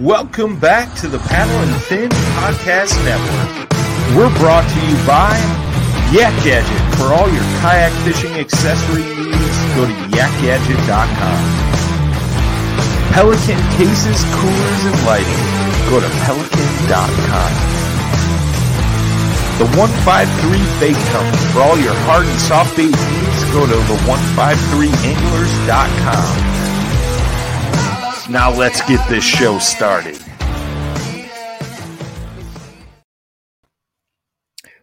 Welcome 0.00 0.56
back 0.58 0.96
to 1.04 1.08
the 1.08 1.18
Paddle 1.18 1.60
and 1.60 1.82
Fin 1.84 2.08
Podcast 2.40 2.96
Network. 3.04 3.68
We're 4.16 4.32
brought 4.40 4.64
to 4.64 4.80
you 4.88 4.96
by 5.04 5.36
Yak 6.08 6.32
Gadget. 6.40 6.80
For 6.96 7.12
all 7.12 7.28
your 7.28 7.44
kayak 7.60 7.92
fishing 8.00 8.32
accessory 8.40 9.04
needs, 9.04 9.56
go 9.76 9.84
to 9.84 9.92
yakgadget.com. 10.16 11.40
Pelican 13.12 13.60
cases, 13.76 14.24
coolers, 14.40 14.82
and 14.88 14.96
lighting. 15.04 15.44
Go 15.92 16.00
to 16.00 16.08
pelican.com. 16.24 17.52
The 19.60 19.68
153 19.76 20.00
Bait 20.80 20.96
Company. 21.12 21.44
For 21.52 21.60
all 21.60 21.76
your 21.76 21.92
hard 22.08 22.24
and 22.24 22.40
soft 22.40 22.72
bait 22.72 22.88
needs, 22.88 23.40
go 23.52 23.68
to 23.68 23.76
the 23.76 23.98
153anglers.com. 24.08 26.59
Now 28.30 28.56
let's 28.56 28.80
get 28.82 29.08
this 29.08 29.24
show 29.24 29.58
started. 29.58 30.16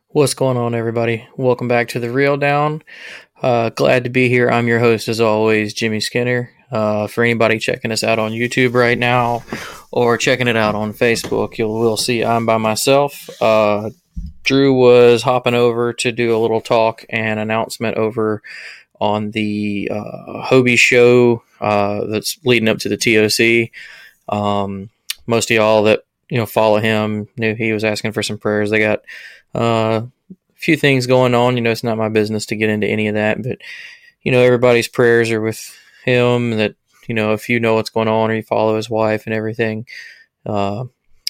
What's 0.09 0.33
going 0.33 0.57
on, 0.57 0.75
everybody? 0.75 1.25
Welcome 1.37 1.69
back 1.69 1.87
to 1.89 2.01
the 2.01 2.11
Reel 2.11 2.35
Down. 2.35 2.83
Uh, 3.41 3.69
glad 3.69 4.03
to 4.03 4.09
be 4.09 4.27
here. 4.27 4.49
I'm 4.49 4.67
your 4.67 4.79
host, 4.79 5.07
as 5.07 5.21
always, 5.21 5.73
Jimmy 5.73 6.01
Skinner. 6.01 6.51
Uh, 6.69 7.07
for 7.07 7.23
anybody 7.23 7.57
checking 7.57 7.93
us 7.93 8.03
out 8.03 8.19
on 8.19 8.33
YouTube 8.33 8.73
right 8.73 8.97
now 8.97 9.45
or 9.91 10.17
checking 10.17 10.49
it 10.49 10.57
out 10.57 10.75
on 10.75 10.91
Facebook, 10.91 11.57
you 11.57 11.69
will 11.69 11.95
see 11.95 12.25
I'm 12.25 12.45
by 12.45 12.57
myself. 12.57 13.29
Uh, 13.41 13.91
Drew 14.43 14.73
was 14.73 15.21
hopping 15.21 15.53
over 15.53 15.93
to 15.93 16.11
do 16.11 16.35
a 16.35 16.39
little 16.39 16.59
talk 16.59 17.05
and 17.09 17.39
announcement 17.39 17.95
over 17.95 18.41
on 18.99 19.31
the 19.31 19.89
uh, 19.89 20.45
Hobie 20.45 20.77
show 20.77 21.43
uh, 21.61 22.05
that's 22.05 22.39
leading 22.45 22.69
up 22.69 22.79
to 22.79 22.89
the 22.89 22.97
TOC. 22.97 23.71
Um, 24.29 24.89
most 25.25 25.51
of 25.51 25.55
y'all 25.55 25.83
that 25.83 26.03
you 26.29 26.37
know 26.37 26.45
follow 26.45 26.79
him 26.79 27.27
knew 27.37 27.55
he 27.55 27.73
was 27.73 27.83
asking 27.83 28.11
for 28.11 28.23
some 28.23 28.37
prayers. 28.37 28.69
They 28.69 28.79
got 28.79 28.99
uh, 29.55 30.01
a 30.31 30.37
few 30.55 30.75
things 30.75 31.07
going 31.07 31.33
on. 31.33 31.55
You 31.55 31.61
know, 31.61 31.71
it's 31.71 31.83
not 31.83 31.97
my 31.97 32.09
business 32.09 32.45
to 32.47 32.55
get 32.55 32.69
into 32.69 32.87
any 32.87 33.07
of 33.07 33.15
that, 33.15 33.41
but 33.41 33.59
you 34.21 34.31
know, 34.31 34.41
everybody's 34.41 34.87
prayers 34.87 35.31
are 35.31 35.41
with 35.41 35.77
him. 36.03 36.51
That 36.51 36.75
you 37.07 37.15
know, 37.15 37.33
if 37.33 37.49
you 37.49 37.59
know 37.59 37.75
what's 37.75 37.89
going 37.89 38.07
on 38.07 38.31
or 38.31 38.35
you 38.35 38.43
follow 38.43 38.75
his 38.75 38.89
wife 38.89 39.25
and 39.25 39.33
everything, 39.33 39.87
uh, 40.45 40.85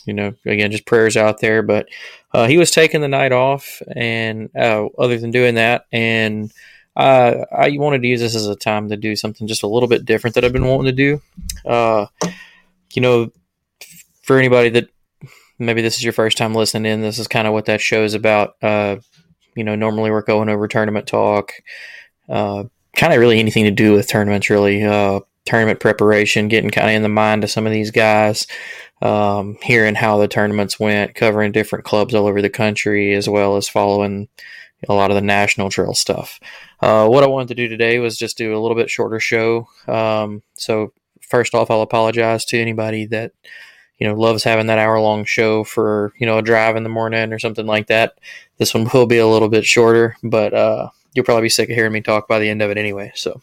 you 0.06 0.14
know, 0.14 0.34
again, 0.46 0.72
just 0.72 0.86
prayers 0.86 1.18
out 1.18 1.40
there. 1.40 1.62
But 1.62 1.88
uh, 2.34 2.48
he 2.48 2.58
was 2.58 2.72
taking 2.72 3.02
the 3.02 3.08
night 3.08 3.32
off, 3.32 3.82
and 3.96 4.50
uh, 4.56 4.88
other 4.98 5.18
than 5.20 5.32
doing 5.32 5.56
that, 5.56 5.86
and 5.92 6.52
uh, 6.98 7.46
I 7.52 7.78
wanted 7.78 8.02
to 8.02 8.08
use 8.08 8.22
this 8.22 8.36
as 8.36 8.48
a 8.48 8.56
time 8.56 8.90
to 8.90 8.98
do 8.98 9.16
something 9.16 9.48
just 9.48 9.62
a 9.62 9.68
little 9.68 9.88
bit 9.88 10.04
different 10.04 10.34
that 10.34 10.44
I've 10.44 10.52
been 10.52 10.66
wanting 10.66 10.88
to 10.88 10.92
do. 10.92 11.22
Uh, 11.64 12.08
you 12.94 13.04
know, 13.04 13.32
for 14.24 14.40
anybody 14.40 14.70
that 14.70 14.90
maybe 15.60 15.84
this 15.84 15.98
is 15.98 16.04
your 16.04 16.12
first 16.12 16.40
time 16.40 16.56
listening 16.56 16.92
in, 16.92 17.02
this 17.02 17.20
is 17.20 17.28
kind 17.28 17.46
of 17.46 17.54
what 17.54 17.66
that 17.66 17.82
show 17.82 18.04
is 18.04 18.16
about. 18.16 18.56
Uh, 18.64 18.98
you 19.56 19.64
know, 19.64 19.76
normally 19.76 20.10
we're 20.10 20.24
going 20.24 20.50
over 20.50 20.68
tournament 20.68 21.06
talk, 21.06 21.54
uh, 22.30 22.64
kind 22.96 23.14
of 23.14 23.20
really 23.20 23.40
anything 23.40 23.66
to 23.66 23.72
do 23.72 23.94
with 23.94 24.08
tournaments, 24.08 24.50
really. 24.50 24.84
Uh, 24.84 25.20
tournament 25.46 25.80
preparation, 25.80 26.48
getting 26.48 26.72
kind 26.72 26.90
of 26.90 26.96
in 26.96 27.04
the 27.04 27.10
mind 27.10 27.44
of 27.44 27.52
some 27.52 27.66
of 27.66 27.72
these 27.72 27.92
guys, 27.92 28.48
um, 29.04 29.56
hearing 29.62 29.96
how 29.96 30.18
the 30.18 30.28
tournaments 30.28 30.80
went, 30.80 31.16
covering 31.16 31.52
different 31.52 31.86
clubs 31.86 32.16
all 32.16 32.26
over 32.26 32.42
the 32.42 32.50
country, 32.50 33.14
as 33.14 33.30
well 33.30 33.56
as 33.56 33.70
following 33.70 34.28
a 34.88 34.94
lot 34.94 35.12
of 35.12 35.16
the 35.16 35.22
national 35.22 35.70
trail 35.70 35.94
stuff. 35.94 36.40
Uh, 36.82 37.08
what 37.08 37.24
I 37.24 37.28
wanted 37.28 37.50
to 37.50 37.56
do 37.56 37.68
today 37.68 38.00
was 38.00 38.18
just 38.18 38.38
do 38.38 38.56
a 38.56 38.60
little 38.60 38.76
bit 38.76 38.90
shorter 38.90 39.20
show. 39.20 39.68
Um, 39.88 40.44
so 40.56 40.94
first 41.22 41.56
off, 41.56 41.72
I'll 41.72 41.82
apologize 41.82 42.46
to 42.46 42.60
anybody 42.60 43.06
that 43.08 43.32
you 43.98 44.08
know 44.08 44.14
loves 44.14 44.44
having 44.44 44.68
that 44.68 44.80
hour 44.80 45.00
long 45.00 45.26
show 45.26 45.64
for 45.64 46.14
you 46.20 46.26
know 46.26 46.38
a 46.38 46.44
drive 46.44 46.76
in 46.76 46.84
the 46.84 46.90
morning 46.90 47.34
or 47.34 47.40
something 47.40 47.66
like 47.66 47.88
that. 47.88 48.20
This 48.58 48.74
one 48.74 48.90
will 48.94 49.08
be 49.08 49.18
a 49.18 49.28
little 49.28 49.50
bit 49.50 49.66
shorter, 49.66 50.16
but 50.24 50.54
uh, 50.54 50.90
you'll 51.14 51.26
probably 51.26 51.44
be 51.44 51.50
sick 51.50 51.70
of 51.70 51.76
hearing 51.76 51.92
me 51.92 52.02
talk 52.02 52.28
by 52.28 52.40
the 52.40 52.50
end 52.50 52.62
of 52.62 52.70
it 52.70 52.78
anyway. 52.78 53.12
So, 53.16 53.42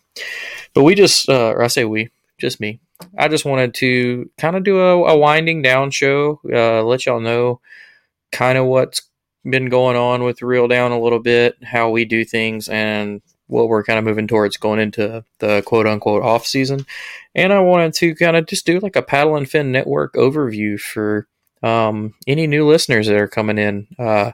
but 0.75 0.85
we 0.85 0.95
just, 0.95 1.29
uh, 1.29 1.51
or 1.51 1.63
I 1.63 1.67
say 1.67 1.85
we, 1.85 2.11
just 2.39 2.61
me. 2.61 2.81
I 3.19 3.27
just 3.27 3.45
wanted 3.45 3.75
to 3.75 4.31
kind 4.39 4.57
of 4.57 4.63
do 4.63 4.79
a, 4.79 5.13
a, 5.13 5.19
winding 5.19 5.63
down 5.63 5.91
show, 5.91 6.41
uh, 6.51 6.85
let 6.85 7.05
y'all 7.05 7.21
know 7.21 7.61
kind 8.31 8.57
of 8.57 8.67
what's 8.67 9.03
been 9.45 9.69
going 9.69 9.97
on 9.97 10.25
with 10.25 10.43
Reel 10.43 10.69
Down 10.69 10.93
a 10.93 11.01
little 11.01 11.21
bit, 11.21 11.57
how 11.63 11.91
we 11.91 12.05
do 12.05 12.25
things, 12.25 12.69
and 12.69 13.23
what 13.47 13.69
we're 13.69 13.85
kind 13.85 13.99
of 13.99 14.05
moving 14.05 14.27
towards 14.27 14.57
going 14.57 14.81
into 14.81 15.25
the 15.39 15.63
quote 15.67 15.87
unquote 15.87 16.23
off 16.23 16.47
season. 16.47 16.87
And 17.35 17.53
I 17.53 17.61
wanted 17.61 17.95
to 17.95 18.15
kind 18.15 18.37
of 18.37 18.47
just 18.47 18.67
do 18.67 18.81
like 18.81 18.97
a 18.97 19.03
paddle 19.03 19.37
and 19.37 19.49
fin 19.49 19.71
network 19.71 20.15
overview 20.15 20.81
for 20.81 21.27
um, 21.63 22.15
any 22.27 22.47
new 22.47 22.67
listeners 22.67 23.07
that 23.07 23.17
are 23.17 23.29
coming 23.29 23.59
in. 23.59 23.87
Uh, 23.99 24.33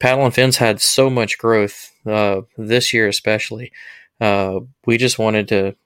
paddle 0.00 0.24
and 0.24 0.34
fins 0.34 0.56
had 0.56 0.80
so 0.80 1.10
much 1.10 1.38
growth 1.38 1.92
uh, 2.06 2.42
this 2.56 2.92
year, 2.92 3.08
especially. 3.08 3.72
Uh, 4.20 4.60
we 4.86 4.98
just 4.98 5.18
wanted 5.18 5.48
to 5.48 5.76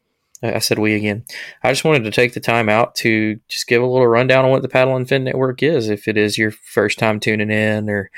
I 0.43 0.59
said 0.59 0.79
we 0.79 0.95
again. 0.95 1.25
I 1.63 1.71
just 1.71 1.85
wanted 1.85 2.05
to 2.05 2.11
take 2.11 2.35
the 2.35 2.41
time 2.41 2.69
out 2.69 2.97
to 2.97 3.39
just 3.49 3.69
give 3.69 3.83
a 3.83 3.87
little 3.87 4.07
rundown 4.07 4.45
on 4.45 4.51
what 4.51 4.63
the 4.63 4.69
Paddle 4.69 4.97
and 4.97 5.09
Fin 5.09 5.25
Network 5.25 5.63
is. 5.63 5.89
If 5.89 6.09
it 6.09 6.17
is 6.17 6.37
your 6.37 6.51
first 6.51 6.99
time 6.99 7.21
tuning 7.21 7.51
in, 7.51 7.89
or 7.89 8.11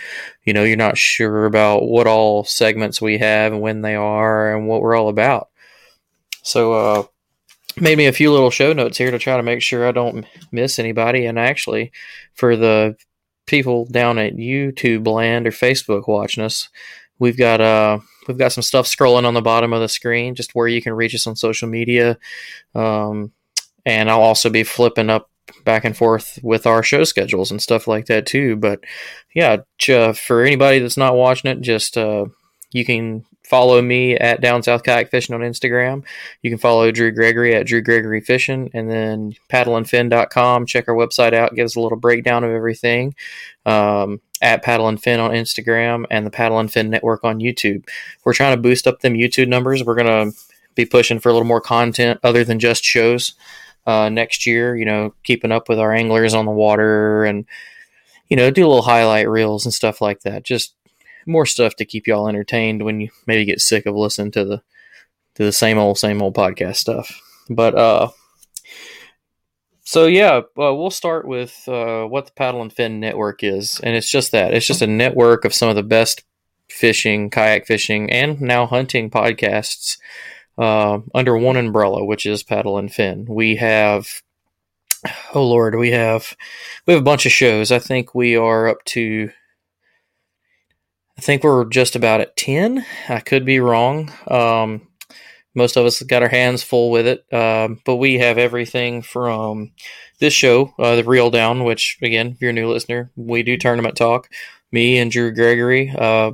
you 0.45 0.53
know 0.53 0.65
you're 0.65 0.77
not 0.77 0.97
sure 0.97 1.45
about 1.45 1.85
what 1.85 2.07
all 2.07 2.45
segments 2.45 3.01
we 3.01 3.19
have 3.19 3.53
and 3.53 3.61
when 3.61 3.83
they 3.83 3.95
are 3.95 4.57
and 4.57 4.67
what 4.67 4.81
we're 4.81 4.97
all 4.97 5.09
about. 5.09 5.51
So, 6.43 6.73
uh, 6.73 7.03
made 7.81 7.99
me 7.99 8.07
a 8.07 8.12
few 8.12 8.33
little 8.33 8.51
show 8.51 8.73
notes 8.73 8.99
here 8.99 9.11
to 9.11 9.19
try 9.19 9.37
to 9.37 9.43
make 9.43 9.62
sure 9.62 9.87
I 9.87 9.93
don't 9.93 10.27
miss 10.53 10.79
anybody. 10.79 11.27
And 11.27 11.39
actually, 11.39 11.93
for 12.35 12.56
the 12.56 12.97
people 13.47 13.87
down 13.87 14.19
at 14.19 14.35
YouTube 14.35 15.06
land 15.06 15.47
or 15.47 15.51
Facebook 15.51 16.09
watching 16.09 16.45
us, 16.45 16.69
we've 17.19 17.37
got 17.37 17.61
uh 17.61 17.99
we've 18.29 18.39
got 18.39 18.53
some 18.53 18.62
stuff 18.62 18.87
scrolling 18.87 19.27
on 19.27 19.35
the 19.35 19.43
bottom 19.43 19.73
of 19.73 19.81
the 19.81 19.89
screen, 19.89 20.35
just 20.35 20.55
where 20.55 20.69
you 20.69 20.83
can 20.83 20.93
reach 20.93 21.15
us 21.15 21.27
on 21.27 21.37
social 21.37 21.69
media. 21.69 22.19
Um, 22.75 23.33
and 23.87 24.11
I'll 24.11 24.23
also 24.23 24.51
be 24.51 24.65
flipping 24.65 25.11
up 25.11 25.31
back 25.65 25.85
and 25.85 25.97
forth 25.97 26.39
with 26.43 26.67
our 26.67 26.83
show 26.83 27.05
schedules 27.05 27.51
and 27.51 27.61
stuff 27.61 27.87
like 27.87 28.07
that 28.07 28.27
too. 28.27 28.57
But 28.57 28.81
yeah, 29.35 29.59
uh, 29.89 30.12
for 30.12 30.43
anybody 30.43 30.79
that's 30.79 30.97
not 30.97 31.17
watching 31.17 31.51
it, 31.51 31.61
just 31.61 31.97
uh, 31.97 32.27
you 32.73 32.85
can 32.85 33.25
follow 33.54 33.81
me 33.81 34.16
at 34.16 34.41
Down 34.41 34.65
South 34.65 34.82
Kayak 34.82 35.12
Fishing 35.12 35.32
on 35.32 35.41
Instagram. 35.41 36.03
You 36.42 36.50
can 36.50 36.59
follow 36.59 36.91
Drew 36.91 37.12
Gregory 37.12 37.54
at 37.54 37.69
Drew 37.69 37.82
Gregory 37.82 38.20
Fishing, 38.20 38.69
and 38.75 38.91
then 38.91 39.37
paddleandfin.com. 39.48 40.66
Check 40.66 40.88
our 40.88 40.94
website 40.97 41.34
out; 41.34 41.54
gives 41.54 41.76
a 41.76 41.81
little 41.81 41.97
breakdown 41.97 42.43
of 42.43 42.50
everything. 42.50 43.14
Um, 43.64 44.20
at 44.43 44.64
Paddle 44.64 44.88
and 44.88 45.00
Fin 45.00 45.20
on 45.20 45.31
Instagram 45.31 46.04
and 46.10 46.26
the 46.26 46.32
Paddle 46.32 46.59
and 46.59 46.70
Fin 46.70 46.91
Network 46.91 47.22
on 47.22 47.38
YouTube. 47.38 47.87
We're 48.25 48.34
trying 48.34 48.56
to 48.56 48.60
boost 48.60 48.88
up 48.88 49.03
them 49.03 49.14
YouTube 49.14 49.47
numbers. 49.47 49.84
We're 49.84 49.94
gonna 49.94 50.32
be 50.75 50.84
pushing 50.84 51.20
for 51.20 51.28
a 51.28 51.32
little 51.32 51.47
more 51.47 51.60
content 51.60 52.19
other 52.25 52.43
than 52.43 52.59
just 52.59 52.82
shows 52.82 53.34
uh, 53.87 54.09
next 54.09 54.47
year. 54.47 54.75
You 54.75 54.84
know, 54.84 55.14
keeping 55.22 55.53
up 55.53 55.69
with 55.69 55.78
our 55.78 55.93
anglers 55.93 56.34
on 56.34 56.44
the 56.44 56.50
water 56.50 57.25
and 57.25 57.47
you 58.28 58.37
know 58.37 58.50
do 58.50 58.66
a 58.66 58.69
little 58.69 58.82
highlight 58.82 59.28
reels 59.28 59.64
and 59.64 59.72
stuff 59.72 60.00
like 60.00 60.22
that. 60.22 60.43
Just 60.43 60.75
more 61.27 61.47
stuff 61.47 61.77
to 61.77 61.85
keep 61.85 62.07
y'all 62.07 62.29
entertained 62.29 62.83
when 62.83 63.01
you 63.01 63.11
maybe 63.27 63.45
get 63.45 63.61
sick 63.61 63.87
of 63.87 63.95
listening 63.95 64.33
to 64.33 64.45
the 64.45 64.62
to 65.35 65.45
the 65.45 65.53
same 65.53 65.79
old 65.79 65.99
same 65.99 66.23
old 66.23 66.35
podcast 66.35 66.77
stuff. 66.77 67.21
But 67.49 67.75
uh 67.75 68.09
so 69.87 70.07
yeah, 70.07 70.39
uh, 70.39 70.75
we'll 70.75 70.91
start 70.91 71.29
with 71.29 71.62
uh, 71.69 72.05
what 72.07 72.25
the 72.25 72.33
Paddle 72.33 72.62
and 72.62 72.73
Fin 72.73 73.01
Network 73.01 73.45
is, 73.45 73.81
and 73.83 73.95
it's 73.95 74.11
just 74.11 74.33
that 74.33 74.55
it's 74.55 74.67
just 74.67 74.81
a 74.81 74.87
network 74.87 75.45
of 75.45 75.53
some 75.53 75.69
of 75.69 75.77
the 75.77 75.83
best 75.83 76.25
fishing, 76.71 77.29
kayak 77.29 77.67
fishing, 77.67 78.11
and 78.11 78.41
now 78.41 78.67
hunting 78.67 79.11
podcasts 79.11 79.99
uh, 80.56 81.00
under 81.15 81.37
one 81.37 81.59
umbrella, 81.59 82.03
which 82.03 82.25
is 82.25 82.43
Paddle 82.43 82.79
and 82.79 82.93
Fin. 82.93 83.27
We 83.29 83.56
have, 83.56 84.23
oh 85.35 85.47
lord, 85.47 85.75
we 85.75 85.91
have 85.91 86.35
we 86.87 86.94
have 86.94 87.03
a 87.03 87.05
bunch 87.05 87.27
of 87.27 87.32
shows. 87.32 87.70
I 87.70 87.79
think 87.79 88.15
we 88.15 88.37
are 88.37 88.69
up 88.69 88.82
to. 88.87 89.31
I 91.16 91.20
think 91.20 91.44
we're 91.44 91.64
just 91.66 91.96
about 91.96 92.20
at 92.20 92.37
ten. 92.37 92.84
I 93.08 93.20
could 93.20 93.44
be 93.44 93.61
wrong. 93.61 94.12
Um, 94.28 94.88
most 95.55 95.76
of 95.76 95.87
us 95.87 96.02
got 96.02 96.22
our 96.22 96.28
hands 96.28 96.62
full 96.62 96.90
with 96.90 97.06
it. 97.06 97.32
Um, 97.32 97.81
but 97.84 97.96
we 97.96 98.19
have 98.19 98.38
everything 98.38 99.02
from 99.02 99.72
this 100.19 100.34
show, 100.34 100.75
uh, 100.78 100.96
the 100.96 101.05
Reel 101.05 101.31
Down, 101.31 101.64
which 101.64 101.99
again, 102.02 102.28
if 102.28 102.40
you're 102.40 102.50
a 102.50 102.55
new 102.55 102.69
listener, 102.69 103.11
we 103.16 103.43
do 103.43 103.56
tournament 103.56 103.96
talk. 103.96 104.28
Me 104.72 104.99
and 104.99 105.11
Drew 105.11 105.32
Gregory 105.32 105.94
uh, 105.96 106.32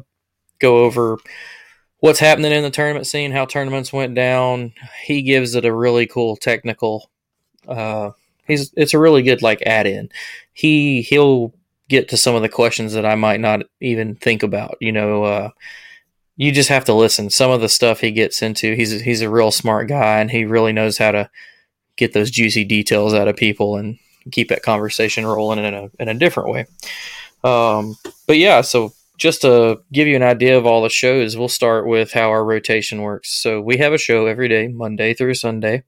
go 0.59 0.85
over 0.85 1.19
what's 1.99 2.21
happening 2.21 2.53
in 2.53 2.63
the 2.63 2.71
tournament 2.71 3.07
scene, 3.07 3.33
how 3.33 3.45
tournaments 3.45 3.93
went 3.93 4.15
down. 4.15 4.73
He 5.05 5.23
gives 5.23 5.55
it 5.55 5.67
a 5.67 5.75
really 5.75 6.07
cool 6.07 6.37
technical. 6.37 7.11
Uh, 7.69 8.13
he's 8.47 8.73
it's 8.77 8.95
a 8.95 8.99
really 8.99 9.23
good 9.23 9.43
like 9.43 9.63
add 9.67 9.87
in. 9.87 10.09
He 10.55 11.03
he'll 11.03 11.53
get 11.91 12.09
to 12.09 12.17
some 12.17 12.35
of 12.35 12.43
the 12.43 12.49
questions 12.49 12.95
that 12.95 13.05
I 13.05 13.17
might 13.17 13.41
not 13.41 13.61
even 13.81 14.15
think 14.15 14.43
about. 14.43 14.79
You 14.81 14.93
know 14.93 15.25
uh, 15.25 15.51
you 16.37 16.53
just 16.53 16.71
have 16.71 16.87
to 16.87 16.95
listen. 16.95 17.29
Some 17.29 17.51
of 17.51 17.61
the 17.61 17.69
stuff 17.69 18.01
he 18.01 18.13
gets 18.13 18.41
into, 18.41 18.75
he's 18.75 18.95
a, 18.95 18.99
he's 18.99 19.21
a 19.21 19.29
real 19.29 19.51
smart 19.51 19.89
guy, 19.89 20.21
and 20.21 20.31
he 20.31 20.47
really 20.47 20.73
knows 20.73 20.97
how 20.97 21.11
to 21.11 21.31
get 21.97 22.15
those 22.15 22.31
juicy 22.31 22.65
details 22.65 23.13
out 23.13 23.29
of 23.29 23.37
people. 23.37 23.77
And 23.77 23.99
keep 24.31 24.49
that 24.49 24.63
conversation 24.63 25.27
rolling 25.27 25.65
in 25.65 25.75
a 25.75 25.91
in 25.99 26.09
a 26.09 26.15
different 26.15 26.51
way. 26.51 26.67
Um, 27.43 27.97
but 28.27 28.37
yeah, 28.37 28.61
so 28.61 28.93
just 29.17 29.43
to 29.43 29.81
give 29.93 30.09
you 30.09 30.17
an 30.17 30.23
idea 30.23 30.57
of 30.57 30.67
all 30.67 30.83
the 30.83 30.89
shows, 30.89 31.37
we'll 31.37 31.49
start 31.49 31.87
with 31.87 32.13
how 32.13 32.31
our 32.31 32.45
rotation 32.45 33.03
works. 33.03 33.31
So 33.31 33.61
we 33.61 33.77
have 33.77 33.93
a 33.93 33.99
show 33.99 34.27
every 34.27 34.49
day, 34.49 34.69
Monday 34.69 35.13
through 35.13 35.35
Sunday, 35.35 35.85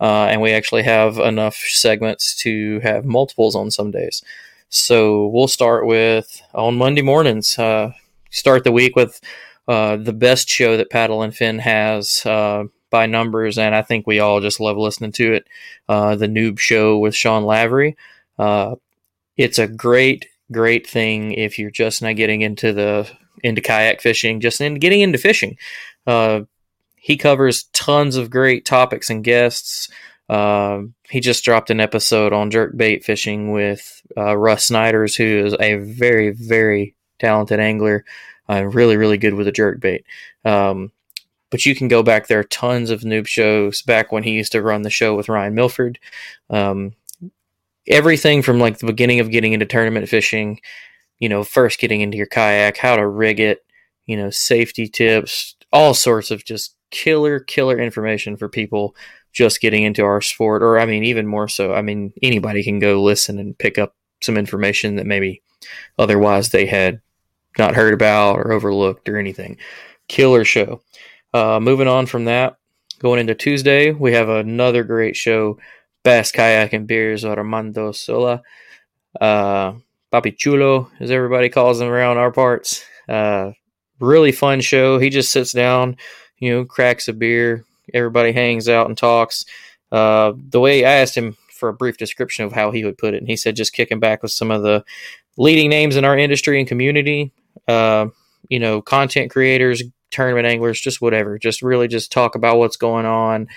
uh, 0.00 0.28
and 0.30 0.40
we 0.40 0.52
actually 0.52 0.84
have 0.84 1.18
enough 1.18 1.56
segments 1.56 2.36
to 2.42 2.78
have 2.80 3.04
multiples 3.04 3.56
on 3.56 3.70
some 3.70 3.90
days. 3.90 4.22
So 4.70 5.28
we'll 5.28 5.48
start 5.48 5.86
with 5.86 6.42
on 6.54 6.76
Monday 6.76 7.02
mornings. 7.02 7.58
Uh, 7.58 7.92
start 8.30 8.64
the 8.64 8.72
week 8.72 8.96
with 8.96 9.20
uh, 9.66 9.96
the 9.96 10.12
best 10.12 10.48
show 10.48 10.76
that 10.76 10.90
Paddle 10.90 11.22
and 11.22 11.34
Fin 11.34 11.58
has 11.58 12.24
uh, 12.26 12.64
by 12.90 13.06
numbers, 13.06 13.58
and 13.58 13.74
I 13.74 13.82
think 13.82 14.06
we 14.06 14.18
all 14.18 14.40
just 14.40 14.60
love 14.60 14.76
listening 14.76 15.12
to 15.12 15.34
it. 15.34 15.46
Uh, 15.88 16.16
the 16.16 16.26
Noob 16.26 16.58
Show 16.58 16.98
with 16.98 17.14
Sean 17.14 17.44
Lavery. 17.44 17.96
Uh, 18.38 18.76
it's 19.36 19.58
a 19.58 19.68
great, 19.68 20.26
great 20.52 20.86
thing 20.86 21.32
if 21.32 21.58
you're 21.58 21.70
just 21.70 22.02
not 22.02 22.16
getting 22.16 22.42
into 22.42 22.72
the 22.72 23.10
into 23.42 23.60
kayak 23.60 24.00
fishing, 24.00 24.40
just 24.40 24.60
in 24.60 24.74
getting 24.74 25.00
into 25.00 25.18
fishing. 25.18 25.56
Uh, 26.06 26.40
he 26.96 27.16
covers 27.16 27.64
tons 27.72 28.16
of 28.16 28.30
great 28.30 28.64
topics 28.64 29.08
and 29.08 29.24
guests. 29.24 29.88
Uh, 30.28 30.82
he 31.08 31.20
just 31.20 31.44
dropped 31.44 31.70
an 31.70 31.80
episode 31.80 32.32
on 32.32 32.50
jerk 32.50 32.76
bait 32.76 33.04
fishing 33.04 33.50
with 33.50 34.02
uh, 34.16 34.36
Russ 34.36 34.66
Snyders, 34.66 35.16
who 35.16 35.46
is 35.46 35.56
a 35.58 35.76
very, 35.76 36.30
very 36.30 36.94
talented 37.18 37.60
angler, 37.60 38.04
uh, 38.48 38.64
really, 38.64 38.96
really 38.96 39.18
good 39.18 39.34
with 39.34 39.48
a 39.48 39.52
jerk 39.52 39.80
bait. 39.80 40.04
Um, 40.44 40.92
but 41.50 41.64
you 41.64 41.74
can 41.74 41.88
go 41.88 42.02
back 42.02 42.26
there. 42.26 42.44
Tons 42.44 42.90
of 42.90 43.00
noob 43.00 43.26
shows 43.26 43.82
back 43.82 44.12
when 44.12 44.22
he 44.22 44.32
used 44.32 44.52
to 44.52 44.62
run 44.62 44.82
the 44.82 44.90
show 44.90 45.14
with 45.14 45.28
Ryan 45.28 45.54
Milford. 45.54 45.98
Um, 46.50 46.92
everything 47.86 48.42
from 48.42 48.58
like 48.58 48.78
the 48.78 48.86
beginning 48.86 49.20
of 49.20 49.30
getting 49.30 49.54
into 49.54 49.66
tournament 49.66 50.08
fishing, 50.08 50.60
you 51.18 51.28
know, 51.28 51.42
first 51.42 51.80
getting 51.80 52.02
into 52.02 52.18
your 52.18 52.26
kayak, 52.26 52.76
how 52.76 52.96
to 52.96 53.06
rig 53.06 53.40
it, 53.40 53.64
you 54.06 54.16
know, 54.16 54.30
safety 54.30 54.88
tips, 54.88 55.56
all 55.72 55.94
sorts 55.94 56.30
of 56.30 56.44
just 56.44 56.76
killer, 56.90 57.40
killer 57.40 57.78
information 57.78 58.36
for 58.36 58.48
people 58.48 58.94
just 59.38 59.60
getting 59.60 59.84
into 59.84 60.04
our 60.04 60.20
sport. 60.20 60.64
Or, 60.64 60.80
I 60.80 60.84
mean, 60.84 61.04
even 61.04 61.28
more 61.28 61.46
so, 61.46 61.72
I 61.72 61.80
mean, 61.80 62.12
anybody 62.20 62.64
can 62.64 62.80
go 62.80 63.00
listen 63.00 63.38
and 63.38 63.56
pick 63.56 63.78
up 63.78 63.94
some 64.20 64.36
information 64.36 64.96
that 64.96 65.06
maybe 65.06 65.42
otherwise 65.96 66.48
they 66.48 66.66
had 66.66 67.00
not 67.56 67.76
heard 67.76 67.94
about 67.94 68.36
or 68.36 68.52
overlooked 68.52 69.08
or 69.08 69.16
anything. 69.16 69.56
Killer 70.08 70.44
show. 70.44 70.82
Uh, 71.32 71.60
moving 71.60 71.86
on 71.86 72.06
from 72.06 72.24
that, 72.24 72.56
going 72.98 73.20
into 73.20 73.36
Tuesday, 73.36 73.92
we 73.92 74.12
have 74.12 74.28
another 74.28 74.82
great 74.82 75.14
show, 75.14 75.56
Bass 76.02 76.32
Kayak 76.32 76.72
and 76.72 76.88
Beers, 76.88 77.24
Armando 77.24 77.92
Sola. 77.92 78.42
Uh, 79.20 79.74
Papi 80.12 80.36
Chulo, 80.36 80.90
as 80.98 81.12
everybody 81.12 81.48
calls 81.48 81.80
him 81.80 81.88
around 81.88 82.18
our 82.18 82.32
parts. 82.32 82.84
Uh, 83.08 83.52
really 84.00 84.32
fun 84.32 84.60
show. 84.60 84.98
He 84.98 85.10
just 85.10 85.30
sits 85.30 85.52
down, 85.52 85.96
you 86.38 86.50
know, 86.50 86.64
cracks 86.64 87.06
a 87.06 87.12
beer. 87.12 87.64
Everybody 87.94 88.32
hangs 88.32 88.68
out 88.68 88.88
and 88.88 88.96
talks. 88.96 89.44
Uh, 89.90 90.32
the 90.36 90.60
way 90.60 90.84
I 90.84 90.92
asked 90.92 91.16
him 91.16 91.36
for 91.52 91.68
a 91.68 91.74
brief 91.74 91.96
description 91.96 92.44
of 92.44 92.52
how 92.52 92.70
he 92.70 92.84
would 92.84 92.98
put 92.98 93.14
it, 93.14 93.18
and 93.18 93.28
he 93.28 93.36
said 93.36 93.56
just 93.56 93.72
kicking 93.72 94.00
back 94.00 94.22
with 94.22 94.32
some 94.32 94.50
of 94.50 94.62
the 94.62 94.84
leading 95.36 95.70
names 95.70 95.96
in 95.96 96.04
our 96.04 96.16
industry 96.16 96.58
and 96.58 96.68
community. 96.68 97.32
Uh, 97.66 98.08
you 98.48 98.58
know, 98.58 98.80
content 98.80 99.30
creators, 99.30 99.82
tournament 100.10 100.46
anglers, 100.46 100.80
just 100.80 101.00
whatever. 101.00 101.38
Just 101.38 101.62
really 101.62 101.88
just 101.88 102.12
talk 102.12 102.34
about 102.34 102.58
what's 102.58 102.76
going 102.76 103.06
on, 103.06 103.48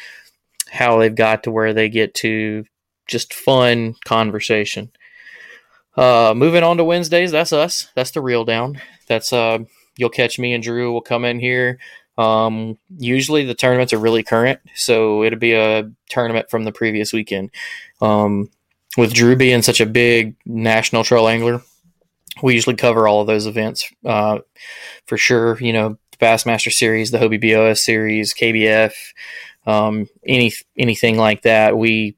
how 0.69 0.98
they've 0.98 1.13
got 1.13 1.44
to 1.44 1.51
where 1.51 1.74
they 1.74 1.89
get 1.89 2.13
to, 2.16 2.66
just 3.07 3.34
fun 3.34 3.95
conversation. 4.06 4.92
Uh, 5.95 6.34
moving 6.36 6.63
on 6.63 6.77
to 6.77 6.84
Wednesdays, 6.84 7.31
that's 7.31 7.54
us. 7.54 7.89
That's 7.95 8.12
the 8.12 8.22
reel 8.22 8.45
down. 8.45 8.81
That's 9.07 9.34
uh, 9.34 9.60
you'll 9.98 10.10
catch 10.10 10.39
me 10.39 10.54
and 10.54 10.63
Drew 10.63 10.92
We'll 10.92 11.01
come 11.01 11.25
in 11.25 11.39
here. 11.39 11.80
Um, 12.18 12.78
usually 12.98 13.46
the 13.46 13.56
tournaments 13.56 13.94
are 13.94 14.00
really 14.00 14.24
current, 14.24 14.60
so 14.75 15.24
it'll 15.24 15.40
be 15.40 15.54
a 15.54 15.90
tournament 16.10 16.50
from 16.50 16.63
the 16.63 16.72
previous 16.72 17.13
weekend. 17.13 17.52
Um, 18.02 18.50
with 18.98 19.13
Drew 19.13 19.36
being 19.36 19.62
such 19.62 19.80
a 19.80 19.86
big 19.86 20.36
national 20.46 21.04
troll 21.04 21.28
angler, 21.28 21.62
we 22.44 22.54
usually 22.54 22.75
cover 22.75 23.08
all 23.08 23.22
of 23.22 23.28
those 23.28 23.48
events 23.48 23.92
uh, 24.06 24.40
for 25.06 25.18
sure. 25.18 25.58
You 25.60 25.74
know, 25.74 25.98
the 26.12 26.25
Bassmaster 26.25 26.72
Series, 26.72 27.12
the 27.12 27.18
Hobie 27.18 27.42
BOS 27.42 27.84
Series, 27.84 28.34
KBF, 28.34 28.94
um, 29.66 30.08
any 30.25 30.52
anything 30.78 31.18
like 31.18 31.44
that. 31.44 31.78
We 31.78 32.16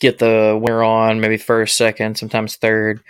get 0.00 0.18
the 0.18 0.58
winner 0.60 0.82
on, 0.82 1.20
maybe 1.20 1.36
first, 1.36 1.76
second, 1.76 2.16
sometimes 2.16 2.56
third. 2.56 3.00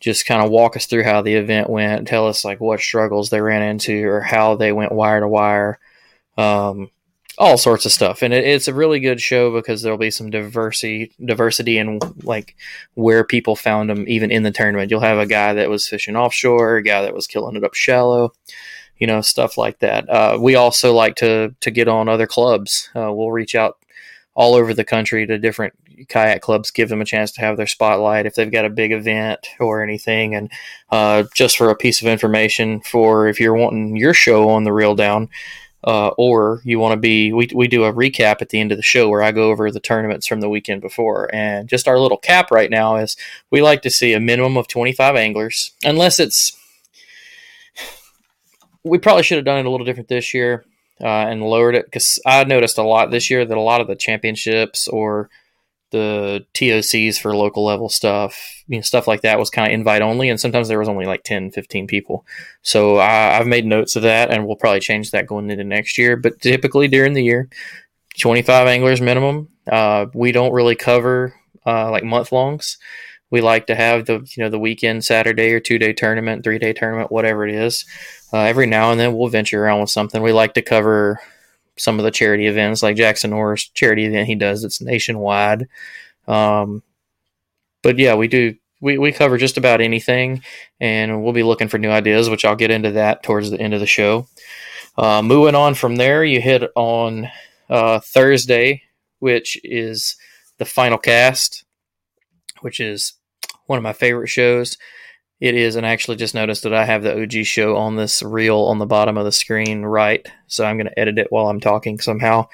Just 0.00 0.26
kind 0.26 0.44
of 0.44 0.50
walk 0.50 0.76
us 0.76 0.86
through 0.86 1.04
how 1.04 1.22
the 1.22 1.34
event 1.34 1.70
went, 1.70 2.06
tell 2.06 2.26
us 2.26 2.44
like 2.44 2.60
what 2.60 2.80
struggles 2.80 3.30
they 3.30 3.40
ran 3.40 3.62
into 3.62 4.06
or 4.06 4.20
how 4.20 4.54
they 4.54 4.72
went 4.72 4.92
wire 4.92 5.20
to 5.20 5.28
wire, 5.28 5.78
um, 6.36 6.90
all 7.38 7.56
sorts 7.56 7.86
of 7.86 7.92
stuff. 7.92 8.22
And 8.22 8.34
it, 8.34 8.44
it's 8.44 8.68
a 8.68 8.74
really 8.74 9.00
good 9.00 9.20
show 9.20 9.52
because 9.52 9.82
there'll 9.82 9.98
be 9.98 10.10
some 10.10 10.30
diversity, 10.30 11.12
diversity 11.24 11.78
in 11.78 11.98
like 12.22 12.56
where 12.94 13.24
people 13.24 13.56
found 13.56 13.88
them, 13.88 14.04
even 14.06 14.30
in 14.30 14.42
the 14.42 14.50
tournament. 14.50 14.90
You'll 14.90 15.00
have 15.00 15.18
a 15.18 15.26
guy 15.26 15.54
that 15.54 15.70
was 15.70 15.88
fishing 15.88 16.16
offshore, 16.16 16.76
a 16.76 16.82
guy 16.82 17.02
that 17.02 17.14
was 17.14 17.26
killing 17.26 17.56
it 17.56 17.64
up 17.64 17.74
shallow 17.74 18.32
you 18.98 19.06
know 19.06 19.20
stuff 19.20 19.58
like 19.58 19.78
that. 19.80 20.08
Uh, 20.08 20.38
we 20.40 20.54
also 20.54 20.94
like 20.94 21.16
to 21.16 21.54
to 21.60 21.70
get 21.70 21.88
on 21.88 22.08
other 22.08 22.26
clubs. 22.26 22.90
Uh, 22.94 23.12
we'll 23.12 23.30
reach 23.30 23.54
out 23.54 23.78
all 24.34 24.54
over 24.54 24.74
the 24.74 24.84
country 24.84 25.26
to 25.26 25.38
different 25.38 25.74
kayak 26.08 26.42
clubs, 26.42 26.70
give 26.70 26.88
them 26.88 27.00
a 27.00 27.04
chance 27.06 27.32
to 27.32 27.40
have 27.40 27.56
their 27.56 27.66
spotlight 27.66 28.26
if 28.26 28.34
they've 28.34 28.52
got 28.52 28.64
a 28.64 28.70
big 28.70 28.92
event 28.92 29.46
or 29.60 29.82
anything. 29.82 30.34
And 30.34 30.50
uh, 30.90 31.24
just 31.34 31.56
for 31.56 31.70
a 31.70 31.76
piece 31.76 32.00
of 32.00 32.08
information, 32.08 32.80
for 32.80 33.28
if 33.28 33.40
you're 33.40 33.54
wanting 33.54 33.96
your 33.96 34.14
show 34.14 34.48
on 34.50 34.64
the 34.64 34.72
reel 34.72 34.94
down. 34.94 35.28
Uh, 35.84 36.08
or 36.18 36.62
you 36.64 36.80
want 36.80 36.92
to 36.92 36.96
be, 36.96 37.32
we, 37.32 37.48
we 37.54 37.68
do 37.68 37.84
a 37.84 37.92
recap 37.92 38.42
at 38.42 38.48
the 38.48 38.58
end 38.58 38.72
of 38.72 38.78
the 38.78 38.82
show 38.82 39.08
where 39.08 39.22
I 39.22 39.30
go 39.30 39.50
over 39.50 39.70
the 39.70 39.78
tournaments 39.78 40.26
from 40.26 40.40
the 40.40 40.48
weekend 40.48 40.80
before. 40.80 41.32
And 41.32 41.68
just 41.68 41.86
our 41.86 42.00
little 42.00 42.16
cap 42.16 42.50
right 42.50 42.70
now 42.70 42.96
is 42.96 43.16
we 43.52 43.62
like 43.62 43.82
to 43.82 43.90
see 43.90 44.12
a 44.12 44.18
minimum 44.18 44.56
of 44.56 44.66
25 44.66 45.14
anglers, 45.14 45.74
unless 45.84 46.18
it's 46.18 46.58
we 48.86 48.98
probably 48.98 49.22
should 49.22 49.36
have 49.36 49.44
done 49.44 49.58
it 49.58 49.66
a 49.66 49.70
little 49.70 49.86
different 49.86 50.08
this 50.08 50.32
year 50.32 50.64
uh, 51.00 51.06
and 51.06 51.42
lowered 51.42 51.74
it 51.74 51.86
because 51.86 52.20
I 52.24 52.44
noticed 52.44 52.78
a 52.78 52.82
lot 52.82 53.10
this 53.10 53.30
year 53.30 53.44
that 53.44 53.56
a 53.56 53.60
lot 53.60 53.80
of 53.80 53.88
the 53.88 53.96
championships 53.96 54.88
or 54.88 55.28
the 55.90 56.44
TOCs 56.54 57.18
for 57.18 57.36
local 57.36 57.64
level 57.64 57.88
stuff, 57.88 58.36
you 58.66 58.76
know, 58.76 58.82
stuff 58.82 59.06
like 59.06 59.22
that 59.22 59.38
was 59.38 59.50
kind 59.50 59.68
of 59.68 59.74
invite 59.74 60.02
only, 60.02 60.28
and 60.28 60.40
sometimes 60.40 60.68
there 60.68 60.78
was 60.78 60.88
only 60.88 61.06
like 61.06 61.22
10, 61.24 61.52
15 61.52 61.86
people. 61.86 62.26
So 62.62 62.98
I, 62.98 63.34
have 63.34 63.46
made 63.46 63.66
notes 63.66 63.96
of 63.96 64.02
that, 64.02 64.30
and 64.30 64.46
we'll 64.46 64.56
probably 64.56 64.80
change 64.80 65.10
that 65.10 65.26
going 65.26 65.50
into 65.50 65.64
next 65.64 65.98
year. 65.98 66.16
But 66.16 66.40
typically 66.40 66.88
during 66.88 67.12
the 67.12 67.24
year, 67.24 67.48
25 68.18 68.66
anglers 68.66 69.00
minimum. 69.00 69.48
Uh, 69.70 70.06
we 70.14 70.32
don't 70.32 70.52
really 70.52 70.76
cover 70.76 71.34
uh, 71.66 71.90
like 71.90 72.04
month 72.04 72.32
longs. 72.32 72.78
We 73.30 73.40
like 73.40 73.66
to 73.66 73.74
have 73.74 74.06
the 74.06 74.26
you 74.36 74.42
know 74.42 74.48
the 74.48 74.58
weekend 74.58 75.04
Saturday 75.04 75.52
or 75.52 75.60
two 75.60 75.78
day 75.78 75.92
tournament, 75.92 76.44
three 76.44 76.58
day 76.58 76.72
tournament, 76.72 77.10
whatever 77.10 77.46
it 77.46 77.54
is. 77.54 77.84
Uh, 78.32 78.40
every 78.40 78.66
now 78.66 78.90
and 78.90 79.00
then 79.00 79.14
we'll 79.14 79.28
venture 79.28 79.62
around 79.62 79.80
with 79.80 79.90
something. 79.90 80.22
We 80.22 80.32
like 80.32 80.54
to 80.54 80.62
cover 80.62 81.20
some 81.78 81.98
of 81.98 82.04
the 82.04 82.10
charity 82.10 82.46
events, 82.46 82.82
like 82.82 82.96
Jackson 82.96 83.30
Norris 83.30 83.68
charity 83.68 84.04
event 84.06 84.28
he 84.28 84.34
does. 84.34 84.64
It's 84.64 84.80
nationwide. 84.80 85.68
Um, 86.26 86.82
but 87.82 87.98
yeah, 87.98 88.14
we 88.14 88.28
do. 88.28 88.56
We, 88.80 88.98
we 88.98 89.10
cover 89.10 89.38
just 89.38 89.56
about 89.56 89.80
anything, 89.80 90.42
and 90.80 91.22
we'll 91.22 91.32
be 91.32 91.42
looking 91.42 91.68
for 91.68 91.78
new 91.78 91.88
ideas, 91.88 92.28
which 92.28 92.44
I'll 92.44 92.56
get 92.56 92.70
into 92.70 92.92
that 92.92 93.22
towards 93.22 93.50
the 93.50 93.58
end 93.58 93.72
of 93.72 93.80
the 93.80 93.86
show. 93.86 94.28
Uh, 94.98 95.22
moving 95.22 95.54
on 95.54 95.74
from 95.74 95.96
there, 95.96 96.24
you 96.24 96.40
hit 96.40 96.62
on 96.74 97.28
uh, 97.70 98.00
Thursday, 98.00 98.82
which 99.18 99.58
is 99.64 100.16
the 100.58 100.66
final 100.66 100.98
cast, 100.98 101.64
which 102.60 102.80
is 102.80 103.14
one 103.66 103.78
of 103.78 103.82
my 103.82 103.92
favorite 103.92 104.28
shows. 104.28 104.76
It 105.38 105.54
is, 105.54 105.76
and 105.76 105.84
I 105.84 105.90
actually 105.90 106.16
just 106.16 106.34
noticed 106.34 106.62
that 106.62 106.72
I 106.72 106.86
have 106.86 107.02
the 107.02 107.22
OG 107.22 107.44
show 107.44 107.76
on 107.76 107.96
this 107.96 108.22
reel 108.22 108.60
on 108.62 108.78
the 108.78 108.86
bottom 108.86 109.18
of 109.18 109.26
the 109.26 109.32
screen 109.32 109.82
right. 109.82 110.26
So 110.46 110.64
I'm 110.64 110.78
going 110.78 110.86
to 110.86 110.98
edit 110.98 111.18
it 111.18 111.30
while 111.30 111.48
I'm 111.48 111.60
talking 111.60 112.00
somehow 112.00 112.48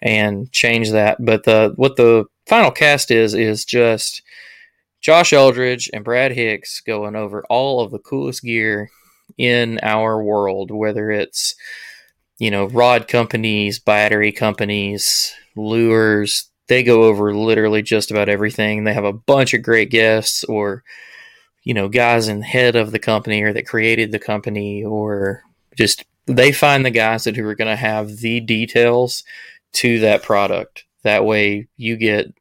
and 0.00 0.50
change 0.52 0.92
that. 0.92 1.16
But 1.24 1.44
the 1.44 1.72
what 1.74 1.96
the 1.96 2.26
final 2.46 2.70
cast 2.70 3.10
is 3.10 3.34
is 3.34 3.64
just 3.64 4.22
Josh 5.00 5.32
Eldridge 5.32 5.90
and 5.92 6.04
Brad 6.04 6.30
Hicks 6.30 6.80
going 6.80 7.16
over 7.16 7.44
all 7.50 7.80
of 7.80 7.90
the 7.90 7.98
coolest 7.98 8.42
gear 8.42 8.88
in 9.36 9.80
our 9.82 10.22
world, 10.22 10.70
whether 10.70 11.10
it's 11.10 11.56
you 12.38 12.52
know 12.52 12.66
rod 12.66 13.08
companies, 13.08 13.80
battery 13.80 14.30
companies, 14.30 15.34
lures. 15.56 16.48
They 16.68 16.84
go 16.84 17.04
over 17.04 17.34
literally 17.34 17.82
just 17.82 18.12
about 18.12 18.28
everything. 18.28 18.84
They 18.84 18.92
have 18.94 19.04
a 19.04 19.12
bunch 19.12 19.54
of 19.54 19.62
great 19.62 19.90
guests 19.90 20.44
or 20.44 20.84
you 21.68 21.74
know 21.74 21.88
guys 21.88 22.28
in 22.28 22.40
head 22.40 22.76
of 22.76 22.92
the 22.92 22.98
company 22.98 23.42
or 23.42 23.52
that 23.52 23.66
created 23.66 24.10
the 24.10 24.18
company 24.18 24.82
or 24.82 25.42
just 25.76 26.04
they 26.26 26.50
find 26.50 26.84
the 26.84 26.90
guys 26.90 27.24
that 27.24 27.36
who 27.36 27.46
are 27.46 27.54
going 27.54 27.68
to 27.68 27.76
have 27.76 28.16
the 28.16 28.40
details 28.40 29.22
to 29.72 30.00
that 30.00 30.22
product 30.22 30.84
that 31.02 31.26
way 31.26 31.68
you 31.76 31.96
get 31.96 32.32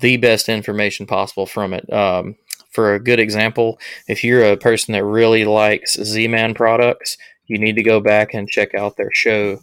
the 0.00 0.16
best 0.16 0.48
information 0.48 1.06
possible 1.06 1.46
from 1.46 1.72
it. 1.72 1.90
Um, 1.92 2.36
for 2.70 2.94
a 2.94 3.00
good 3.00 3.18
example, 3.18 3.78
if 4.08 4.22
you're 4.22 4.44
a 4.44 4.56
person 4.56 4.92
that 4.92 5.04
really 5.04 5.44
likes 5.44 6.00
Z-Man 6.00 6.54
products, 6.54 7.16
you 7.46 7.58
need 7.58 7.76
to 7.76 7.82
go 7.82 8.00
back 8.00 8.32
and 8.32 8.48
check 8.48 8.74
out 8.74 8.96
their 8.96 9.10
show 9.12 9.60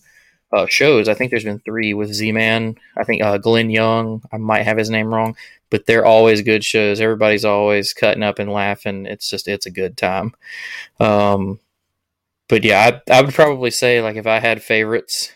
uh, 0.53 0.65
shows. 0.67 1.07
I 1.07 1.13
think 1.13 1.29
there's 1.29 1.43
been 1.43 1.59
three 1.59 1.93
with 1.93 2.13
Z-Man. 2.13 2.75
I 2.97 3.03
think 3.03 3.21
uh, 3.21 3.37
Glenn 3.37 3.69
Young. 3.69 4.21
I 4.31 4.37
might 4.37 4.63
have 4.63 4.77
his 4.77 4.89
name 4.89 5.13
wrong, 5.13 5.35
but 5.69 5.85
they're 5.85 6.05
always 6.05 6.41
good 6.41 6.63
shows. 6.63 7.01
Everybody's 7.01 7.45
always 7.45 7.93
cutting 7.93 8.23
up 8.23 8.39
and 8.39 8.51
laughing. 8.51 9.05
It's 9.05 9.29
just 9.29 9.47
it's 9.47 9.65
a 9.65 9.71
good 9.71 9.97
time. 9.97 10.33
Um, 10.99 11.59
but 12.47 12.63
yeah, 12.63 12.99
I, 13.09 13.17
I 13.17 13.21
would 13.21 13.33
probably 13.33 13.71
say 13.71 14.01
like 14.01 14.15
if 14.15 14.27
I 14.27 14.39
had 14.39 14.63
favorites, 14.63 15.31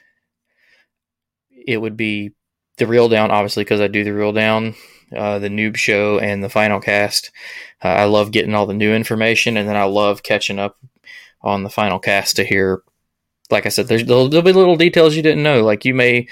it 1.49 1.77
would 1.77 1.97
be 1.97 2.31
the 2.77 2.87
Reel 2.87 3.09
Down, 3.09 3.31
obviously 3.31 3.63
because 3.63 3.81
I 3.81 3.87
do 3.87 4.03
the 4.03 4.13
Reel 4.13 4.31
Down, 4.31 4.75
uh, 5.15 5.39
the 5.39 5.49
Noob 5.49 5.75
Show, 5.75 6.19
and 6.19 6.43
the 6.43 6.49
Final 6.49 6.79
Cast. 6.79 7.31
Uh, 7.83 7.89
I 7.89 8.05
love 8.05 8.31
getting 8.31 8.55
all 8.55 8.65
the 8.65 8.73
new 8.73 8.93
information, 8.93 9.57
and 9.57 9.67
then 9.67 9.75
I 9.75 9.83
love 9.83 10.23
catching 10.23 10.59
up 10.59 10.77
on 11.41 11.63
the 11.63 11.69
Final 11.69 11.99
Cast 11.99 12.37
to 12.37 12.43
hear. 12.45 12.81
Like 13.51 13.65
I 13.65 13.69
said, 13.69 13.87
there's 13.87 14.05
there'll, 14.05 14.29
there'll 14.29 14.45
be 14.45 14.53
little 14.53 14.75
details 14.75 15.15
you 15.15 15.21
didn't 15.21 15.43
know. 15.43 15.63
Like 15.63 15.85
you 15.85 15.93
may 15.93 16.27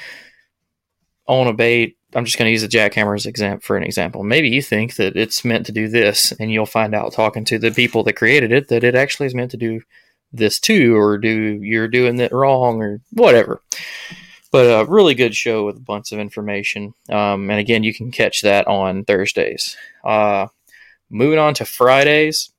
own 1.28 1.48
a 1.48 1.54
bait. 1.54 1.98
I'm 2.16 2.26
just 2.26 2.40
going 2.40 2.48
to 2.48 2.52
use 2.52 2.64
the 2.64 2.68
jackhammer 2.68 3.16
as 3.16 3.28
example 3.28 3.62
for 3.64 3.78
an 3.78 3.84
example. 3.84 4.24
Maybe 4.24 4.50
you 4.50 4.64
think 4.64 4.96
that 4.96 5.16
it's 5.16 5.46
meant 5.46 5.68
to 5.68 5.72
do 5.72 5.88
this, 5.88 6.32
and 6.40 6.52
you'll 6.52 6.66
find 6.66 6.96
out 6.96 7.14
talking 7.14 7.46
to 7.46 7.60
the 7.60 7.72
people 7.72 8.04
that 8.04 8.16
created 8.16 8.52
it 8.52 8.68
that 8.70 8.84
it 8.84 8.96
actually 8.96 9.28
is 9.28 9.36
meant 9.36 9.52
to 9.52 9.58
do 9.58 9.82
this 10.34 10.60
too, 10.60 10.96
or 10.96 11.18
do 11.18 11.30
you're 11.30 11.88
doing 11.88 12.20
it 12.20 12.32
wrong, 12.32 12.82
or 12.82 13.02
whatever. 13.12 13.62
But 14.52 14.66
a 14.66 14.90
really 14.90 15.14
good 15.14 15.36
show 15.36 15.66
with 15.66 15.78
a 15.78 15.82
bunch 15.82 16.12
of 16.12 16.18
information. 16.18 16.96
Um, 17.10 17.52
and 17.52 17.60
again, 17.60 17.84
you 17.84 17.94
can 17.94 18.12
catch 18.12 18.42
that 18.42 18.66
on 18.68 19.06
Thursdays. 19.06 19.78
Uh, 20.04 20.48
moving 21.12 21.38
on 21.38 21.54
to 21.56 21.66
Fridays, 21.66 22.52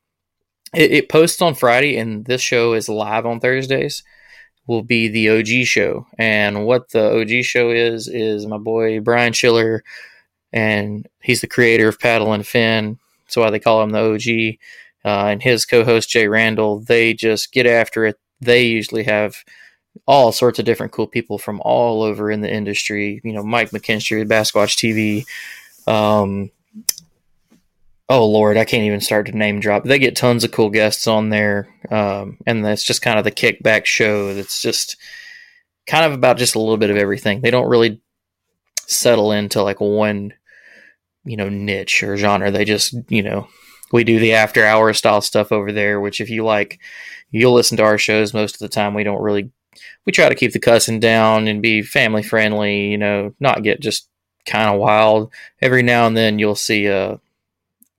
it, 0.72 0.92
it 0.92 1.08
posts 1.08 1.42
on 1.42 1.56
Friday, 1.56 1.96
and 1.96 2.24
this 2.24 2.40
show 2.40 2.74
is 2.74 2.88
live 2.88 3.26
on 3.26 3.40
Thursdays. 3.40 4.04
Will 4.70 4.84
be 4.84 5.08
the 5.08 5.30
OG 5.30 5.66
show, 5.66 6.06
and 6.16 6.64
what 6.64 6.90
the 6.90 7.20
OG 7.20 7.44
show 7.44 7.70
is 7.72 8.06
is 8.06 8.46
my 8.46 8.56
boy 8.56 9.00
Brian 9.00 9.32
Schiller, 9.32 9.82
and 10.52 11.08
he's 11.20 11.40
the 11.40 11.48
creator 11.48 11.88
of 11.88 11.98
Paddle 11.98 12.32
and 12.32 12.46
Fin. 12.46 12.96
That's 13.24 13.36
why 13.36 13.50
they 13.50 13.58
call 13.58 13.82
him 13.82 13.90
the 13.90 13.98
OG. 13.98 14.58
Uh, 15.04 15.26
and 15.32 15.42
his 15.42 15.66
co-host 15.66 16.08
Jay 16.08 16.28
Randall, 16.28 16.78
they 16.78 17.14
just 17.14 17.50
get 17.50 17.66
after 17.66 18.04
it. 18.04 18.16
They 18.40 18.62
usually 18.62 19.02
have 19.02 19.38
all 20.06 20.30
sorts 20.30 20.60
of 20.60 20.66
different 20.66 20.92
cool 20.92 21.08
people 21.08 21.36
from 21.36 21.60
all 21.64 22.04
over 22.04 22.30
in 22.30 22.40
the 22.40 22.52
industry. 22.52 23.20
You 23.24 23.32
know, 23.32 23.42
Mike 23.42 23.70
McKinstry, 23.70 24.24
Basquatch 24.24 24.76
TV. 24.76 25.26
Um, 25.92 26.52
oh 28.10 28.26
Lord, 28.26 28.56
I 28.56 28.64
can't 28.64 28.82
even 28.82 29.00
start 29.00 29.26
to 29.26 29.36
name 29.36 29.60
drop. 29.60 29.84
They 29.84 30.00
get 30.00 30.16
tons 30.16 30.42
of 30.42 30.50
cool 30.50 30.68
guests 30.68 31.06
on 31.06 31.30
there, 31.30 31.68
um, 31.90 32.38
and 32.44 32.64
that's 32.64 32.84
just 32.84 33.02
kind 33.02 33.18
of 33.18 33.24
the 33.24 33.30
kickback 33.30 33.86
show. 33.86 34.34
That's 34.34 34.60
just 34.60 34.96
kind 35.86 36.04
of 36.04 36.12
about 36.12 36.36
just 36.36 36.56
a 36.56 36.58
little 36.58 36.76
bit 36.76 36.90
of 36.90 36.96
everything. 36.96 37.40
They 37.40 37.52
don't 37.52 37.68
really 37.68 38.02
settle 38.86 39.30
into 39.30 39.62
like 39.62 39.80
one, 39.80 40.34
you 41.24 41.36
know, 41.36 41.48
niche 41.48 42.02
or 42.02 42.16
genre. 42.16 42.50
They 42.50 42.64
just, 42.64 42.94
you 43.08 43.22
know, 43.22 43.48
we 43.92 44.02
do 44.02 44.18
the 44.18 44.34
after 44.34 44.64
hour 44.66 44.92
style 44.92 45.20
stuff 45.20 45.52
over 45.52 45.70
there. 45.70 46.00
Which 46.00 46.20
if 46.20 46.30
you 46.30 46.44
like, 46.44 46.80
you'll 47.30 47.54
listen 47.54 47.76
to 47.76 47.84
our 47.84 47.98
shows 47.98 48.34
most 48.34 48.56
of 48.56 48.58
the 48.58 48.68
time. 48.68 48.92
We 48.92 49.04
don't 49.04 49.22
really 49.22 49.52
we 50.04 50.12
try 50.12 50.28
to 50.28 50.34
keep 50.34 50.52
the 50.52 50.58
cussing 50.58 50.98
down 50.98 51.46
and 51.46 51.62
be 51.62 51.82
family 51.82 52.24
friendly, 52.24 52.88
you 52.88 52.98
know, 52.98 53.34
not 53.38 53.62
get 53.62 53.80
just 53.80 54.08
kind 54.46 54.68
of 54.68 54.80
wild. 54.80 55.32
Every 55.62 55.84
now 55.84 56.08
and 56.08 56.16
then 56.16 56.40
you'll 56.40 56.56
see 56.56 56.88
uh, 56.88 57.18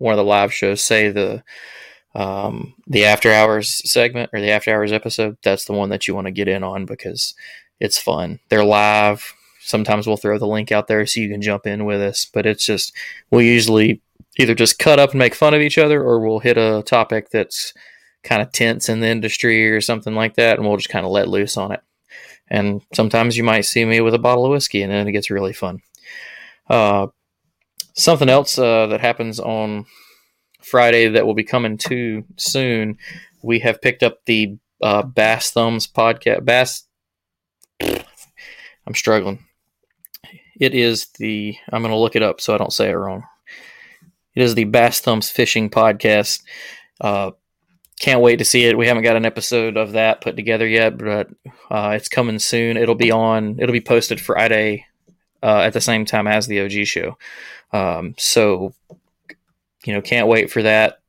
one 0.01 0.13
of 0.13 0.17
the 0.17 0.23
live 0.23 0.51
shows 0.51 0.83
say 0.83 1.09
the 1.09 1.43
um, 2.13 2.73
the 2.87 3.05
after 3.05 3.31
hours 3.31 3.89
segment 3.89 4.31
or 4.33 4.41
the 4.41 4.49
after 4.49 4.73
hours 4.73 4.91
episode. 4.91 5.37
That's 5.43 5.65
the 5.65 5.73
one 5.73 5.89
that 5.89 6.07
you 6.07 6.15
want 6.15 6.27
to 6.27 6.31
get 6.31 6.47
in 6.47 6.63
on 6.63 6.85
because 6.85 7.35
it's 7.79 7.97
fun. 7.97 8.39
They're 8.49 8.65
live. 8.65 9.33
Sometimes 9.61 10.07
we'll 10.07 10.17
throw 10.17 10.37
the 10.37 10.47
link 10.47 10.71
out 10.71 10.87
there 10.87 11.05
so 11.05 11.21
you 11.21 11.29
can 11.29 11.41
jump 11.41 11.67
in 11.67 11.85
with 11.85 12.01
us, 12.01 12.25
but 12.25 12.45
it's 12.45 12.65
just 12.65 12.93
we'll 13.29 13.43
usually 13.43 14.01
either 14.37 14.55
just 14.55 14.79
cut 14.79 14.99
up 14.99 15.11
and 15.11 15.19
make 15.19 15.35
fun 15.35 15.53
of 15.53 15.61
each 15.61 15.77
other 15.77 16.01
or 16.01 16.19
we'll 16.19 16.39
hit 16.39 16.57
a 16.57 16.83
topic 16.85 17.29
that's 17.29 17.73
kind 18.23 18.41
of 18.41 18.51
tense 18.51 18.89
in 18.89 18.99
the 18.99 19.07
industry 19.07 19.71
or 19.71 19.81
something 19.81 20.15
like 20.15 20.35
that, 20.35 20.57
and 20.57 20.67
we'll 20.67 20.77
just 20.77 20.89
kind 20.89 21.05
of 21.05 21.11
let 21.11 21.27
loose 21.27 21.57
on 21.57 21.71
it. 21.71 21.81
And 22.49 22.81
sometimes 22.93 23.37
you 23.37 23.43
might 23.43 23.61
see 23.61 23.85
me 23.85 24.01
with 24.01 24.13
a 24.13 24.19
bottle 24.19 24.45
of 24.45 24.51
whiskey, 24.51 24.81
and 24.81 24.91
then 24.91 25.07
it 25.07 25.11
gets 25.11 25.29
really 25.29 25.53
fun. 25.53 25.81
Uh, 26.69 27.07
something 27.93 28.29
else 28.29 28.57
uh, 28.57 28.87
that 28.87 29.01
happens 29.01 29.39
on 29.39 29.85
Friday 30.61 31.07
that 31.09 31.25
will 31.25 31.33
be 31.33 31.43
coming 31.43 31.77
too 31.77 32.23
soon. 32.37 32.97
We 33.41 33.59
have 33.59 33.81
picked 33.81 34.03
up 34.03 34.19
the 34.25 34.57
uh, 34.81 35.03
Bass 35.03 35.51
Thumbs 35.51 35.87
podcast. 35.87 36.45
Bass. 36.45 36.83
I'm 37.81 38.95
struggling. 38.95 39.45
It 40.59 40.73
is 40.75 41.07
the. 41.17 41.55
I'm 41.71 41.81
going 41.81 41.91
to 41.91 41.97
look 41.97 42.15
it 42.15 42.23
up 42.23 42.41
so 42.41 42.53
I 42.53 42.57
don't 42.57 42.73
say 42.73 42.89
it 42.89 42.95
wrong. 42.95 43.23
It 44.35 44.43
is 44.43 44.55
the 44.55 44.65
Bass 44.65 44.99
Thumbs 44.99 45.29
Fishing 45.29 45.69
Podcast. 45.69 46.41
Uh, 46.99 47.31
can't 47.99 48.21
wait 48.21 48.37
to 48.37 48.45
see 48.45 48.65
it. 48.65 48.77
We 48.77 48.87
haven't 48.87 49.03
got 49.03 49.15
an 49.15 49.25
episode 49.25 49.77
of 49.77 49.91
that 49.91 50.21
put 50.21 50.35
together 50.35 50.67
yet, 50.67 50.97
but 50.97 51.29
uh, 51.69 51.93
it's 51.95 52.07
coming 52.07 52.39
soon. 52.39 52.77
It'll 52.77 52.95
be 52.95 53.11
on. 53.11 53.59
It'll 53.59 53.73
be 53.73 53.81
posted 53.81 54.21
Friday 54.21 54.85
uh, 55.43 55.59
at 55.59 55.73
the 55.73 55.81
same 55.81 56.05
time 56.05 56.27
as 56.27 56.47
the 56.47 56.61
OG 56.61 56.85
show. 56.85 57.17
Um, 57.73 58.15
so, 58.17 58.73
you 59.85 59.93
know, 59.93 60.01
can't 60.01 60.27
wait 60.27 60.51
for 60.51 60.61
that. 60.63 60.99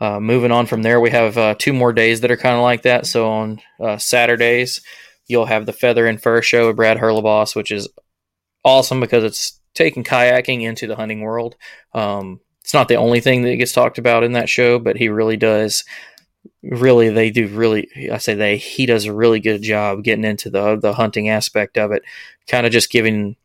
Uh, 0.00 0.20
moving 0.20 0.52
on 0.52 0.66
from 0.66 0.82
there, 0.82 1.00
we 1.00 1.10
have 1.10 1.36
uh, 1.36 1.54
two 1.58 1.72
more 1.72 1.92
days 1.92 2.20
that 2.20 2.30
are 2.30 2.36
kind 2.36 2.54
of 2.54 2.62
like 2.62 2.82
that. 2.82 3.06
So 3.06 3.28
on 3.28 3.60
uh, 3.80 3.98
Saturdays, 3.98 4.80
you'll 5.26 5.46
have 5.46 5.66
the 5.66 5.72
Feather 5.72 6.06
and 6.06 6.22
Fur 6.22 6.40
show 6.40 6.68
with 6.68 6.76
Brad 6.76 6.98
Hurleboss, 6.98 7.56
which 7.56 7.72
is 7.72 7.88
awesome 8.64 9.00
because 9.00 9.24
it's 9.24 9.60
taking 9.74 10.04
kayaking 10.04 10.62
into 10.62 10.86
the 10.86 10.96
hunting 10.96 11.20
world. 11.20 11.56
Um, 11.94 12.40
it's 12.60 12.74
not 12.74 12.88
the 12.88 12.96
only 12.96 13.20
thing 13.20 13.42
that 13.42 13.56
gets 13.56 13.72
talked 13.72 13.98
about 13.98 14.24
in 14.24 14.32
that 14.32 14.48
show, 14.48 14.78
but 14.78 14.96
he 14.96 15.08
really 15.08 15.36
does 15.36 15.84
really 16.62 17.08
they 17.08 17.30
do 17.30 17.46
really 17.48 17.88
I 18.12 18.18
say 18.18 18.34
they 18.34 18.56
he 18.56 18.86
does 18.86 19.04
a 19.04 19.12
really 19.12 19.40
good 19.40 19.62
job 19.62 20.02
getting 20.02 20.24
into 20.24 20.50
the 20.50 20.76
the 20.76 20.92
hunting 20.92 21.28
aspect 21.28 21.78
of 21.78 21.92
it, 21.92 22.02
kind 22.46 22.66
of 22.66 22.72
just 22.72 22.90
giving 22.90 23.36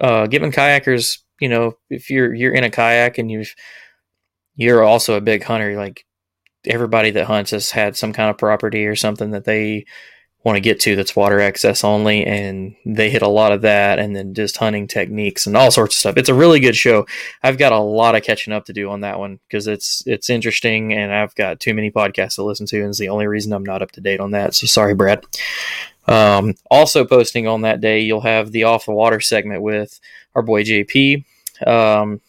uh 0.00 0.26
giving 0.26 0.52
kayakers, 0.52 1.18
you 1.40 1.48
know, 1.48 1.76
if 1.90 2.10
you're 2.10 2.32
you're 2.34 2.54
in 2.54 2.64
a 2.64 2.70
kayak 2.70 3.18
and 3.18 3.30
you've 3.30 3.54
you're 4.56 4.84
also 4.84 5.16
a 5.16 5.20
big 5.20 5.42
hunter, 5.42 5.76
like 5.76 6.04
everybody 6.66 7.10
that 7.10 7.26
hunts 7.26 7.50
has 7.50 7.70
had 7.70 7.96
some 7.96 8.12
kind 8.12 8.30
of 8.30 8.38
property 8.38 8.86
or 8.86 8.96
something 8.96 9.30
that 9.32 9.44
they 9.44 9.84
want 10.44 10.56
to 10.56 10.60
get 10.60 10.78
to 10.78 10.94
that's 10.94 11.16
water 11.16 11.40
access 11.40 11.82
only 11.82 12.24
and 12.24 12.76
they 12.84 13.08
hit 13.08 13.22
a 13.22 13.28
lot 13.28 13.50
of 13.50 13.62
that 13.62 13.98
and 13.98 14.14
then 14.14 14.34
just 14.34 14.58
hunting 14.58 14.86
techniques 14.86 15.46
and 15.46 15.56
all 15.56 15.70
sorts 15.70 15.96
of 15.96 15.98
stuff. 15.98 16.16
It's 16.18 16.28
a 16.28 16.34
really 16.34 16.60
good 16.60 16.76
show. 16.76 17.06
I've 17.42 17.56
got 17.56 17.72
a 17.72 17.78
lot 17.78 18.14
of 18.14 18.22
catching 18.22 18.52
up 18.52 18.66
to 18.66 18.74
do 18.74 18.90
on 18.90 19.00
that 19.00 19.18
one 19.18 19.40
because 19.48 19.66
it's 19.66 20.02
it's 20.06 20.28
interesting 20.28 20.92
and 20.92 21.12
i've 21.12 21.34
got 21.34 21.60
too 21.60 21.72
many 21.72 21.90
podcasts 21.90 22.34
to 22.34 22.44
listen 22.44 22.66
to 22.66 22.80
and 22.80 22.90
it's 22.90 22.98
the 22.98 23.08
only 23.08 23.26
reason 23.26 23.52
i'm 23.52 23.64
not 23.64 23.80
up 23.80 23.92
to 23.92 24.02
date 24.02 24.20
on 24.20 24.32
that 24.32 24.54
so 24.54 24.66
sorry 24.66 24.94
brad. 24.94 25.24
Um, 26.06 26.54
also 26.70 27.06
posting 27.06 27.48
on 27.48 27.62
that 27.62 27.80
day 27.80 28.00
you'll 28.00 28.20
have 28.20 28.52
the 28.52 28.64
off 28.64 28.84
the 28.84 28.92
water 28.92 29.20
segment 29.20 29.62
with 29.62 29.98
our 30.34 30.42
boy 30.42 30.62
jp 30.62 31.24
um, 31.66 32.20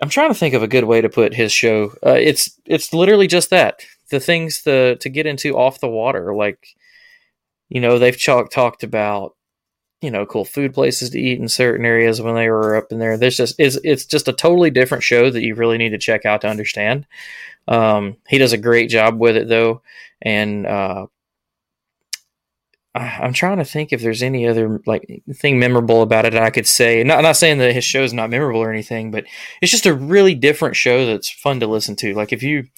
i'm 0.00 0.08
trying 0.08 0.30
to 0.30 0.34
think 0.34 0.54
of 0.54 0.62
a 0.62 0.68
good 0.68 0.84
way 0.84 1.00
to 1.00 1.08
put 1.08 1.34
his 1.34 1.52
show. 1.52 1.92
Uh, 2.04 2.10
it's 2.12 2.58
it's 2.66 2.92
literally 2.92 3.26
just 3.26 3.50
that 3.50 3.82
the 4.10 4.20
things 4.20 4.62
to 4.62 4.96
to 4.96 5.08
get 5.08 5.26
into 5.26 5.56
off 5.56 5.80
the 5.80 5.88
water 5.88 6.34
like 6.34 6.68
you 7.68 7.80
know 7.80 7.98
they've 7.98 8.18
chalk, 8.18 8.50
talked 8.50 8.82
about 8.82 9.34
you 10.02 10.10
know 10.10 10.26
cool 10.26 10.44
food 10.44 10.74
places 10.74 11.10
to 11.10 11.20
eat 11.20 11.38
in 11.38 11.48
certain 11.48 11.86
areas 11.86 12.20
when 12.20 12.34
they 12.34 12.50
were 12.50 12.76
up 12.76 12.92
in 12.92 12.98
there. 12.98 13.16
There's 13.16 13.36
just 13.36 13.58
is 13.58 13.80
it's 13.84 14.04
just 14.04 14.28
a 14.28 14.32
totally 14.32 14.70
different 14.70 15.04
show 15.04 15.30
that 15.30 15.42
you 15.42 15.54
really 15.54 15.78
need 15.78 15.90
to 15.90 15.98
check 15.98 16.26
out 16.26 16.42
to 16.42 16.48
understand. 16.48 17.06
Um, 17.68 18.16
he 18.28 18.38
does 18.38 18.52
a 18.52 18.58
great 18.58 18.90
job 18.90 19.18
with 19.18 19.36
it 19.36 19.48
though. 19.48 19.82
And 20.20 20.66
uh, 20.66 21.06
I, 22.94 23.24
am 23.24 23.32
trying 23.32 23.58
to 23.58 23.64
think 23.64 23.92
if 23.92 24.02
there's 24.02 24.22
any 24.22 24.46
other 24.46 24.80
like 24.86 25.22
thing 25.34 25.58
memorable 25.58 26.02
about 26.02 26.26
it 26.26 26.34
I 26.34 26.50
could 26.50 26.66
say. 26.66 27.02
Not 27.02 27.22
not 27.22 27.36
saying 27.36 27.58
that 27.58 27.74
his 27.74 27.84
show 27.84 28.02
is 28.02 28.12
not 28.12 28.30
memorable 28.30 28.60
or 28.60 28.70
anything, 28.70 29.10
but 29.10 29.24
it's 29.60 29.72
just 29.72 29.86
a 29.86 29.94
really 29.94 30.34
different 30.34 30.76
show 30.76 31.06
that's 31.06 31.30
fun 31.30 31.60
to 31.60 31.66
listen 31.66 31.96
to. 31.96 32.14
Like 32.14 32.32
if 32.32 32.42
you 32.42 32.68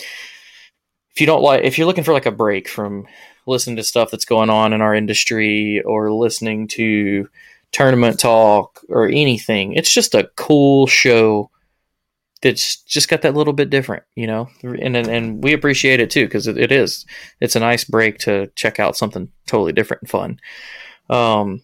if 1.14 1.20
you 1.20 1.26
don't 1.26 1.42
like 1.42 1.64
if 1.64 1.78
you're 1.78 1.86
looking 1.86 2.04
for 2.04 2.12
like 2.12 2.26
a 2.26 2.32
break 2.32 2.68
from 2.68 3.06
listening 3.46 3.76
to 3.76 3.84
stuff 3.84 4.10
that's 4.10 4.24
going 4.24 4.50
on 4.50 4.72
in 4.72 4.80
our 4.80 4.94
industry 4.94 5.80
or 5.82 6.12
listening 6.12 6.66
to 6.66 7.28
tournament 7.72 8.20
talk 8.20 8.80
or 8.88 9.08
anything 9.08 9.72
it's 9.72 9.92
just 9.92 10.14
a 10.14 10.30
cool 10.36 10.86
show 10.86 11.50
that's 12.44 12.76
just 12.82 13.08
got 13.08 13.22
that 13.22 13.34
little 13.34 13.52
bit 13.52 13.70
different 13.70 14.04
you 14.14 14.26
know 14.26 14.48
and 14.62 14.96
and, 14.96 15.08
and 15.08 15.42
we 15.42 15.52
appreciate 15.52 15.98
it 15.98 16.10
too 16.10 16.26
because 16.26 16.46
it, 16.46 16.56
it 16.56 16.70
is 16.70 17.04
it's 17.40 17.56
a 17.56 17.60
nice 17.60 17.84
break 17.84 18.18
to 18.18 18.46
check 18.54 18.78
out 18.78 18.96
something 18.96 19.28
totally 19.46 19.72
different 19.72 20.02
and 20.02 20.10
fun 20.10 20.40
um 21.10 21.62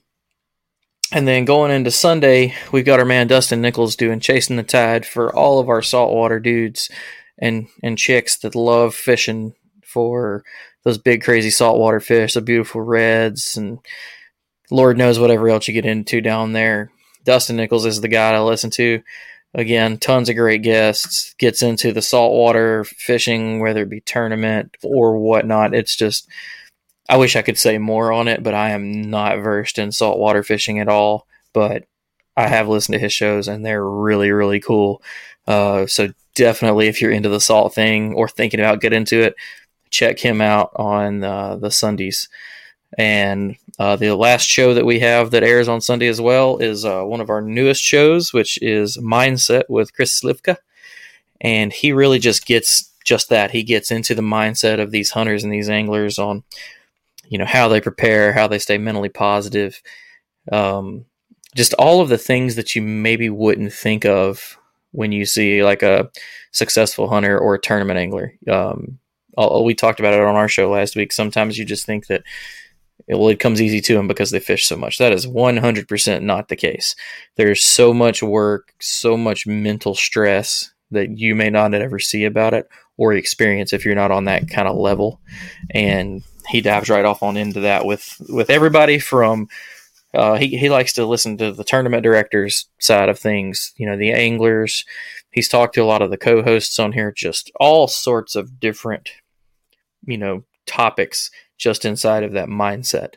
and 1.12 1.26
then 1.26 1.44
going 1.44 1.72
into 1.72 1.90
Sunday, 1.90 2.54
we've 2.70 2.84
got 2.84 3.00
our 3.00 3.04
man 3.04 3.26
Dustin 3.26 3.60
Nichols 3.60 3.96
doing 3.96 4.20
chasing 4.20 4.56
the 4.56 4.62
tide 4.62 5.04
for 5.04 5.34
all 5.34 5.58
of 5.58 5.68
our 5.68 5.82
saltwater 5.82 6.38
dudes 6.38 6.88
and 7.36 7.66
and 7.82 7.98
chicks 7.98 8.36
that 8.38 8.54
love 8.54 8.94
fishing 8.94 9.54
for 9.84 10.44
those 10.84 10.98
big 10.98 11.22
crazy 11.22 11.50
saltwater 11.50 12.00
fish, 12.00 12.34
the 12.34 12.40
beautiful 12.40 12.80
reds, 12.80 13.56
and 13.56 13.80
Lord 14.70 14.96
knows 14.96 15.18
whatever 15.18 15.48
else 15.48 15.66
you 15.66 15.74
get 15.74 15.84
into 15.84 16.20
down 16.20 16.52
there. 16.52 16.92
Dustin 17.24 17.56
Nichols 17.56 17.86
is 17.86 18.00
the 18.00 18.08
guy 18.08 18.30
I 18.32 18.40
listen 18.40 18.70
to. 18.70 19.02
Again, 19.54 19.98
tons 19.98 20.28
of 20.28 20.36
great 20.36 20.62
guests. 20.62 21.34
Gets 21.38 21.62
into 21.62 21.92
the 21.92 22.02
saltwater 22.02 22.84
fishing, 22.84 23.60
whether 23.60 23.82
it 23.82 23.90
be 23.90 24.00
tournament 24.00 24.76
or 24.82 25.18
whatnot. 25.18 25.74
It's 25.74 25.96
just 25.96 26.28
I 27.08 27.16
wish 27.16 27.34
I 27.34 27.42
could 27.42 27.58
say 27.58 27.78
more 27.78 28.12
on 28.12 28.28
it, 28.28 28.42
but 28.42 28.54
I 28.54 28.70
am 28.70 29.10
not 29.10 29.38
versed 29.38 29.78
in 29.78 29.90
saltwater 29.90 30.44
fishing 30.44 30.78
at 30.78 30.88
all. 30.88 31.26
But 31.52 31.84
I 32.36 32.46
have 32.46 32.68
listened 32.68 32.94
to 32.94 33.00
his 33.00 33.12
shows, 33.12 33.48
and 33.48 33.66
they're 33.66 33.84
really, 33.84 34.30
really 34.30 34.60
cool. 34.60 35.02
Uh, 35.46 35.86
so 35.86 36.12
definitely, 36.36 36.86
if 36.86 37.02
you're 37.02 37.10
into 37.10 37.28
the 37.28 37.40
salt 37.40 37.74
thing 37.74 38.14
or 38.14 38.28
thinking 38.28 38.60
about 38.60 38.80
get 38.80 38.92
into 38.92 39.20
it, 39.20 39.34
check 39.90 40.20
him 40.20 40.40
out 40.40 40.70
on 40.76 41.24
uh, 41.24 41.56
the 41.56 41.72
Sundays. 41.72 42.28
And 42.96 43.56
uh, 43.80 43.96
the 43.96 44.14
last 44.14 44.46
show 44.46 44.74
that 44.74 44.84
we 44.84 45.00
have 45.00 45.30
that 45.30 45.42
airs 45.42 45.66
on 45.66 45.80
Sunday 45.80 46.06
as 46.06 46.20
well 46.20 46.58
is 46.58 46.84
uh, 46.84 47.02
one 47.02 47.22
of 47.22 47.30
our 47.30 47.40
newest 47.40 47.82
shows, 47.82 48.30
which 48.30 48.58
is 48.60 48.98
Mindset 48.98 49.62
with 49.70 49.94
Chris 49.94 50.20
Slivka. 50.20 50.58
And 51.40 51.72
he 51.72 51.90
really 51.90 52.18
just 52.18 52.44
gets 52.44 52.92
just 53.06 53.30
that. 53.30 53.52
He 53.52 53.62
gets 53.62 53.90
into 53.90 54.14
the 54.14 54.20
mindset 54.20 54.80
of 54.80 54.90
these 54.90 55.12
hunters 55.12 55.44
and 55.44 55.50
these 55.50 55.70
anglers 55.70 56.18
on 56.18 56.44
you 57.30 57.38
know 57.38 57.46
how 57.46 57.68
they 57.68 57.80
prepare, 57.80 58.34
how 58.34 58.46
they 58.46 58.58
stay 58.58 58.76
mentally 58.76 59.08
positive, 59.08 59.80
um, 60.52 61.06
just 61.54 61.72
all 61.74 62.02
of 62.02 62.10
the 62.10 62.18
things 62.18 62.56
that 62.56 62.76
you 62.76 62.82
maybe 62.82 63.30
wouldn't 63.30 63.72
think 63.72 64.04
of 64.04 64.58
when 64.90 65.10
you 65.10 65.24
see 65.24 65.64
like 65.64 65.82
a 65.82 66.10
successful 66.52 67.08
hunter 67.08 67.38
or 67.38 67.54
a 67.54 67.60
tournament 67.60 67.98
angler. 67.98 68.34
Um, 68.46 68.98
we 69.64 69.74
talked 69.74 70.00
about 70.00 70.12
it 70.12 70.20
on 70.20 70.36
our 70.36 70.48
show 70.48 70.68
last 70.68 70.96
week. 70.96 71.14
Sometimes 71.14 71.56
you 71.56 71.64
just 71.64 71.86
think 71.86 72.08
that 72.08 72.24
it, 73.10 73.18
well, 73.18 73.28
it 73.28 73.40
comes 73.40 73.60
easy 73.60 73.80
to 73.80 73.94
them 73.94 74.06
because 74.06 74.30
they 74.30 74.38
fish 74.38 74.66
so 74.66 74.76
much. 74.76 74.98
That 74.98 75.12
is 75.12 75.26
100% 75.26 76.22
not 76.22 76.48
the 76.48 76.54
case. 76.54 76.94
There's 77.34 77.64
so 77.64 77.92
much 77.92 78.22
work, 78.22 78.72
so 78.80 79.16
much 79.16 79.48
mental 79.48 79.96
stress 79.96 80.72
that 80.92 81.18
you 81.18 81.34
may 81.34 81.50
not 81.50 81.74
ever 81.74 81.98
see 81.98 82.24
about 82.24 82.54
it 82.54 82.68
or 82.96 83.12
experience 83.12 83.72
if 83.72 83.84
you're 83.84 83.96
not 83.96 84.12
on 84.12 84.26
that 84.26 84.48
kind 84.48 84.68
of 84.68 84.76
level. 84.76 85.20
And 85.70 86.22
he 86.48 86.60
dives 86.60 86.88
right 86.88 87.04
off 87.04 87.22
on 87.22 87.36
into 87.36 87.60
that 87.60 87.84
with 87.84 88.20
with 88.28 88.48
everybody 88.48 89.00
from 89.00 89.48
uh, 90.14 90.36
he 90.36 90.56
he 90.56 90.70
likes 90.70 90.92
to 90.92 91.04
listen 91.04 91.36
to 91.38 91.52
the 91.52 91.64
tournament 91.64 92.04
directors 92.04 92.68
side 92.78 93.08
of 93.08 93.18
things, 93.18 93.72
you 93.76 93.86
know, 93.86 93.96
the 93.96 94.12
anglers. 94.12 94.84
He's 95.32 95.48
talked 95.48 95.74
to 95.74 95.82
a 95.82 95.84
lot 95.84 96.02
of 96.02 96.10
the 96.10 96.16
co-hosts 96.16 96.78
on 96.78 96.92
here, 96.92 97.12
just 97.12 97.50
all 97.58 97.88
sorts 97.88 98.36
of 98.36 98.60
different, 98.60 99.10
you 100.04 100.18
know, 100.18 100.44
topics 100.70 101.30
just 101.58 101.84
inside 101.84 102.22
of 102.22 102.32
that 102.32 102.48
mindset. 102.48 103.14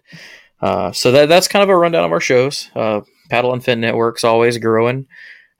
Uh, 0.61 0.91
so 0.91 1.11
that 1.11 1.29
that's 1.29 1.47
kind 1.47 1.63
of 1.63 1.69
a 1.69 1.77
rundown 1.77 2.05
of 2.05 2.11
our 2.11 2.19
shows. 2.19 2.69
Uh, 2.75 3.01
Paddle 3.29 3.53
and 3.53 3.63
Fin 3.63 3.81
Network's 3.81 4.23
always 4.23 4.57
growing. 4.57 5.07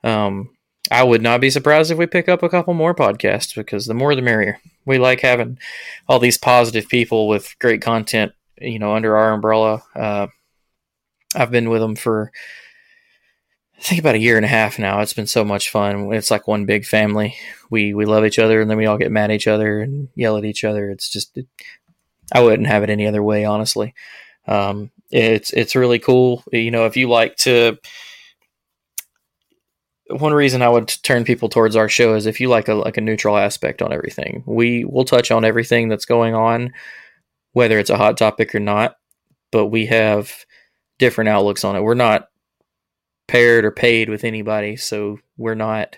Um, 0.03 0.49
I 0.91 1.03
would 1.03 1.21
not 1.21 1.41
be 1.41 1.49
surprised 1.49 1.91
if 1.91 1.97
we 1.97 2.05
pick 2.05 2.27
up 2.27 2.43
a 2.43 2.49
couple 2.49 2.73
more 2.73 2.93
podcasts 2.93 3.55
because 3.55 3.85
the 3.85 3.93
more 3.93 4.15
the 4.15 4.21
merrier. 4.21 4.59
We 4.85 4.97
like 4.97 5.21
having 5.21 5.59
all 6.09 6.19
these 6.19 6.37
positive 6.37 6.89
people 6.89 7.27
with 7.27 7.55
great 7.59 7.81
content, 7.81 8.33
you 8.59 8.79
know, 8.79 8.93
under 8.93 9.15
our 9.15 9.31
umbrella. 9.31 9.83
Uh, 9.95 10.27
I've 11.35 11.51
been 11.51 11.69
with 11.69 11.81
them 11.81 11.95
for 11.95 12.31
I 13.77 13.81
think 13.81 13.99
about 13.99 14.15
a 14.15 14.19
year 14.19 14.37
and 14.37 14.45
a 14.45 14.49
half 14.49 14.79
now. 14.79 15.01
It's 15.01 15.13
been 15.13 15.27
so 15.27 15.43
much 15.43 15.69
fun. 15.69 16.13
It's 16.13 16.31
like 16.31 16.47
one 16.47 16.65
big 16.65 16.85
family. 16.85 17.35
We 17.69 17.93
we 17.93 18.05
love 18.05 18.23
each 18.23 18.39
other, 18.39 18.61
and 18.61 18.69
then 18.69 18.77
we 18.77 18.85
all 18.85 18.97
get 18.97 19.11
mad 19.11 19.31
at 19.31 19.35
each 19.35 19.47
other 19.47 19.81
and 19.81 20.07
yell 20.15 20.37
at 20.37 20.45
each 20.45 20.63
other. 20.63 20.89
It's 20.89 21.09
just 21.09 21.37
it, 21.37 21.47
I 22.33 22.41
wouldn't 22.41 22.67
have 22.67 22.83
it 22.83 22.89
any 22.89 23.07
other 23.07 23.23
way, 23.23 23.45
honestly. 23.45 23.93
Um, 24.47 24.91
it's 25.11 25.51
it's 25.51 25.75
really 25.75 25.99
cool. 25.99 26.43
You 26.51 26.71
know, 26.71 26.85
if 26.85 26.97
you 26.97 27.09
like 27.09 27.35
to 27.37 27.77
one 30.07 30.33
reason 30.33 30.61
I 30.61 30.69
would 30.69 30.87
turn 31.03 31.23
people 31.23 31.49
towards 31.49 31.75
our 31.75 31.87
show 31.87 32.15
is 32.15 32.25
if 32.25 32.39
you 32.39 32.49
like 32.49 32.67
a 32.67 32.73
like 32.73 32.97
a 32.97 33.01
neutral 33.01 33.37
aspect 33.37 33.81
on 33.81 33.93
everything. 33.93 34.43
We 34.45 34.85
will 34.85 35.05
touch 35.05 35.31
on 35.31 35.45
everything 35.45 35.87
that's 35.87 36.05
going 36.05 36.35
on, 36.35 36.73
whether 37.53 37.79
it's 37.79 37.89
a 37.89 37.97
hot 37.97 38.17
topic 38.17 38.53
or 38.53 38.59
not, 38.59 38.97
but 39.51 39.67
we 39.67 39.85
have 39.87 40.33
different 40.99 41.29
outlooks 41.29 41.63
on 41.63 41.75
it. 41.75 41.81
We're 41.81 41.93
not 41.93 42.29
paired 43.27 43.65
or 43.65 43.71
paid 43.71 44.09
with 44.09 44.23
anybody, 44.23 44.75
so 44.75 45.19
we're 45.37 45.55
not 45.55 45.97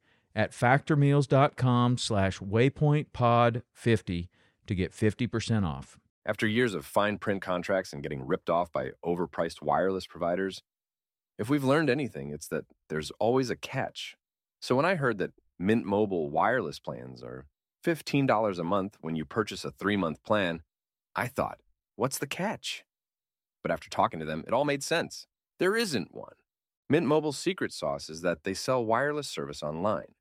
at 0.35 0.51
factormeals.com 0.51 1.97
slash 1.97 2.39
waypointpod50 2.39 4.27
to 4.67 4.75
get 4.75 4.91
50% 4.91 5.65
off. 5.65 5.97
After 6.25 6.45
years 6.45 6.73
of 6.73 6.85
fine 6.85 7.17
print 7.17 7.41
contracts 7.41 7.93
and 7.93 8.03
getting 8.03 8.25
ripped 8.25 8.49
off 8.49 8.71
by 8.71 8.91
overpriced 9.03 9.61
wireless 9.61 10.05
providers, 10.05 10.61
if 11.39 11.49
we've 11.49 11.63
learned 11.63 11.89
anything, 11.89 12.29
it's 12.29 12.47
that 12.49 12.65
there's 12.89 13.11
always 13.19 13.49
a 13.49 13.55
catch. 13.55 14.15
So 14.61 14.75
when 14.75 14.85
I 14.85 14.95
heard 14.95 15.17
that 15.17 15.31
Mint 15.57 15.85
Mobile 15.85 16.29
wireless 16.29 16.79
plans 16.79 17.23
are 17.23 17.47
$15 17.83 18.59
a 18.59 18.63
month 18.63 18.97
when 19.01 19.15
you 19.15 19.25
purchase 19.25 19.65
a 19.65 19.71
three 19.71 19.97
month 19.97 20.23
plan, 20.23 20.61
I 21.15 21.27
thought, 21.27 21.59
what's 21.95 22.19
the 22.19 22.27
catch? 22.27 22.85
But 23.63 23.71
after 23.71 23.89
talking 23.89 24.19
to 24.19 24.25
them, 24.25 24.43
it 24.47 24.53
all 24.53 24.65
made 24.65 24.83
sense. 24.83 25.27
There 25.59 25.75
isn't 25.75 26.13
one. 26.13 26.35
Mint 26.89 27.07
Mobile's 27.07 27.37
secret 27.37 27.71
sauce 27.71 28.09
is 28.09 28.21
that 28.21 28.43
they 28.43 28.53
sell 28.53 28.83
wireless 28.83 29.27
service 29.27 29.63
online. 29.63 30.13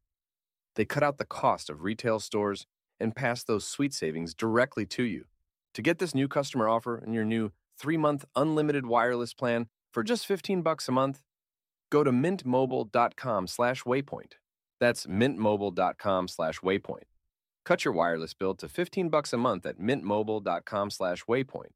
They 0.77 0.85
cut 0.85 1.03
out 1.03 1.19
the 1.19 1.25
cost 1.25 1.69
of 1.71 1.83
retail 1.83 2.21
stores 2.21 2.67
and 2.99 3.17
pass 3.17 3.43
those 3.43 3.67
sweet 3.67 3.95
savings 3.95 4.35
directly 4.35 4.85
to 4.87 5.03
you. 5.03 5.25
To 5.75 5.83
get 5.83 5.99
this 5.99 6.15
new 6.15 6.29
customer 6.29 6.69
offer 6.69 6.97
and 6.97 7.15
your 7.15 7.25
new 7.25 7.51
3-month 7.81 8.25
unlimited 8.37 8.87
wireless 8.87 9.35
plan 9.35 9.69
for 9.93 10.03
just 10.03 10.27
15 10.27 10.63
bucks 10.63 10.89
a 10.89 10.93
month, 10.93 11.23
go 11.91 12.05
to 12.05 12.11
mintmobile.com/waypoint. 12.11 14.33
That's 14.79 15.07
mintmobile.com/waypoint. 15.07 17.05
Cut 17.65 17.85
your 17.85 17.95
wireless 17.95 18.35
bill 18.35 18.55
to 18.55 18.69
15 18.69 19.09
bucks 19.11 19.33
a 19.33 19.37
month 19.37 19.67
at 19.67 19.79
mintmobile.com/waypoint. 19.79 21.73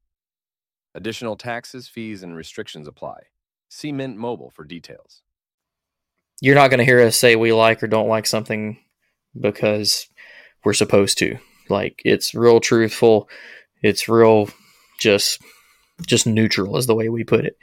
Additional 0.93 1.35
taxes, 1.35 1.87
fees, 1.87 2.23
and 2.23 2.35
restrictions 2.35 2.87
apply. 2.87 3.23
See 3.67 3.91
Mint 3.91 4.17
Mobile 4.17 4.49
for 4.49 4.63
details. 4.63 5.23
You're 6.39 6.55
not 6.55 6.69
going 6.69 6.77
to 6.77 6.85
hear 6.85 7.01
us 7.01 7.17
say 7.17 7.35
we 7.35 7.51
like 7.51 7.83
or 7.83 7.87
don't 7.87 8.07
like 8.07 8.25
something 8.25 8.77
because 9.39 10.07
we're 10.63 10.73
supposed 10.73 11.17
to. 11.19 11.37
Like 11.69 12.01
it's 12.05 12.35
real 12.35 12.59
truthful. 12.59 13.29
It's 13.81 14.07
real 14.07 14.49
just 14.99 15.41
just 16.05 16.27
neutral 16.27 16.77
is 16.77 16.87
the 16.87 16.95
way 16.95 17.09
we 17.09 17.23
put 17.23 17.45
it. 17.45 17.57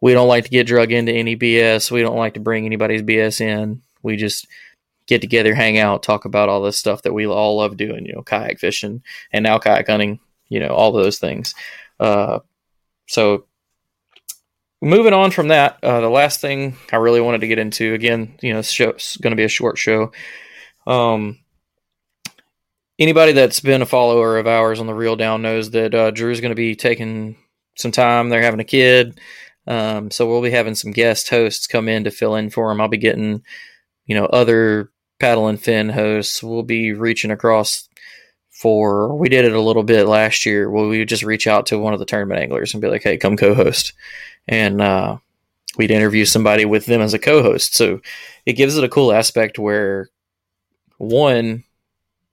We 0.00 0.12
don't 0.12 0.28
like 0.28 0.44
to 0.44 0.50
get 0.50 0.66
drug 0.66 0.92
into 0.92 1.12
any 1.12 1.36
BS. 1.36 1.90
We 1.90 2.02
don't 2.02 2.16
like 2.16 2.34
to 2.34 2.40
bring 2.40 2.66
anybody's 2.66 3.02
BS 3.02 3.40
in. 3.40 3.82
We 4.02 4.16
just 4.16 4.46
get 5.06 5.20
together, 5.20 5.54
hang 5.54 5.78
out, 5.78 6.02
talk 6.02 6.24
about 6.24 6.48
all 6.48 6.62
this 6.62 6.76
stuff 6.76 7.02
that 7.02 7.12
we 7.12 7.26
all 7.26 7.56
love 7.56 7.76
doing, 7.76 8.04
you 8.06 8.12
know, 8.12 8.22
kayak 8.22 8.58
fishing 8.58 9.02
and 9.32 9.42
now 9.42 9.58
kayak 9.58 9.86
hunting, 9.86 10.18
you 10.48 10.60
know, 10.60 10.68
all 10.68 10.92
those 10.92 11.18
things. 11.18 11.54
Uh, 11.98 12.40
so 13.06 13.46
moving 14.82 15.12
on 15.12 15.30
from 15.30 15.48
that, 15.48 15.78
uh, 15.82 16.00
the 16.00 16.10
last 16.10 16.40
thing 16.40 16.76
I 16.92 16.96
really 16.96 17.20
wanted 17.20 17.40
to 17.40 17.48
get 17.48 17.58
into 17.58 17.94
again, 17.94 18.36
you 18.42 18.52
know, 18.52 18.62
show's 18.62 19.16
going 19.20 19.30
to 19.30 19.36
be 19.36 19.44
a 19.44 19.48
short 19.48 19.78
show. 19.78 20.12
Um, 20.86 21.38
anybody 22.98 23.32
that's 23.32 23.60
been 23.60 23.82
a 23.82 23.86
follower 23.86 24.38
of 24.38 24.46
ours 24.46 24.80
on 24.80 24.86
the 24.86 24.94
Reel 24.94 25.16
Down 25.16 25.42
knows 25.42 25.70
that 25.70 25.94
uh, 25.94 26.10
Drew's 26.10 26.40
going 26.40 26.50
to 26.50 26.56
be 26.56 26.74
taking 26.74 27.36
some 27.76 27.92
time. 27.92 28.28
They're 28.28 28.42
having 28.42 28.60
a 28.60 28.64
kid. 28.64 29.20
Um, 29.66 30.10
so 30.10 30.26
we'll 30.26 30.42
be 30.42 30.50
having 30.50 30.74
some 30.74 30.92
guest 30.92 31.28
hosts 31.28 31.66
come 31.66 31.88
in 31.88 32.04
to 32.04 32.10
fill 32.10 32.36
in 32.36 32.50
for 32.50 32.70
him. 32.70 32.80
I'll 32.80 32.88
be 32.88 32.96
getting, 32.96 33.42
you 34.06 34.14
know, 34.14 34.26
other 34.26 34.90
paddle 35.18 35.48
and 35.48 35.60
fin 35.60 35.88
hosts. 35.88 36.42
We'll 36.42 36.62
be 36.62 36.92
reaching 36.92 37.30
across 37.30 37.88
for, 38.50 39.14
we 39.14 39.28
did 39.28 39.44
it 39.44 39.52
a 39.52 39.60
little 39.60 39.82
bit 39.82 40.06
last 40.06 40.46
year 40.46 40.70
where 40.70 40.86
we 40.86 41.00
would 41.00 41.08
just 41.08 41.24
reach 41.24 41.46
out 41.46 41.66
to 41.66 41.78
one 41.78 41.92
of 41.92 41.98
the 41.98 42.06
tournament 42.06 42.40
anglers 42.40 42.72
and 42.72 42.80
be 42.80 42.88
like, 42.88 43.02
hey, 43.02 43.18
come 43.18 43.36
co 43.36 43.54
host. 43.54 43.92
And, 44.46 44.80
uh, 44.80 45.18
we'd 45.76 45.90
interview 45.90 46.24
somebody 46.24 46.64
with 46.64 46.86
them 46.86 47.00
as 47.00 47.14
a 47.14 47.18
co-host. 47.18 47.74
So 47.74 48.00
it 48.44 48.54
gives 48.54 48.76
it 48.76 48.84
a 48.84 48.88
cool 48.88 49.12
aspect 49.12 49.58
where 49.58 50.08
one 50.98 51.64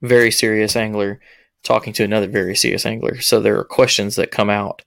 very 0.02 0.30
serious 0.30 0.76
angler 0.76 1.20
talking 1.62 1.92
to 1.94 2.04
another 2.04 2.28
very 2.28 2.54
serious 2.54 2.84
angler. 2.84 3.20
So 3.20 3.40
there 3.40 3.58
are 3.58 3.64
questions 3.64 4.16
that 4.16 4.30
come 4.30 4.50
out 4.50 4.82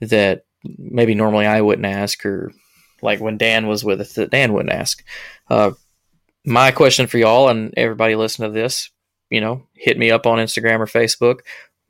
that 0.00 0.44
maybe 0.78 1.14
normally 1.14 1.46
I 1.46 1.60
wouldn't 1.60 1.86
ask, 1.86 2.24
or 2.26 2.52
like 3.00 3.20
when 3.20 3.38
Dan 3.38 3.66
was 3.66 3.84
with 3.84 4.00
us, 4.00 4.14
that 4.14 4.30
Dan 4.30 4.52
wouldn't 4.52 4.74
ask. 4.74 5.04
Uh, 5.48 5.72
my 6.44 6.70
question 6.70 7.06
for 7.06 7.18
y'all 7.18 7.48
and 7.48 7.72
everybody 7.76 8.14
listening 8.14 8.50
to 8.50 8.58
this, 8.58 8.90
you 9.30 9.40
know, 9.40 9.66
hit 9.74 9.98
me 9.98 10.10
up 10.10 10.26
on 10.26 10.38
Instagram 10.38 10.80
or 10.80 10.86
Facebook. 10.86 11.40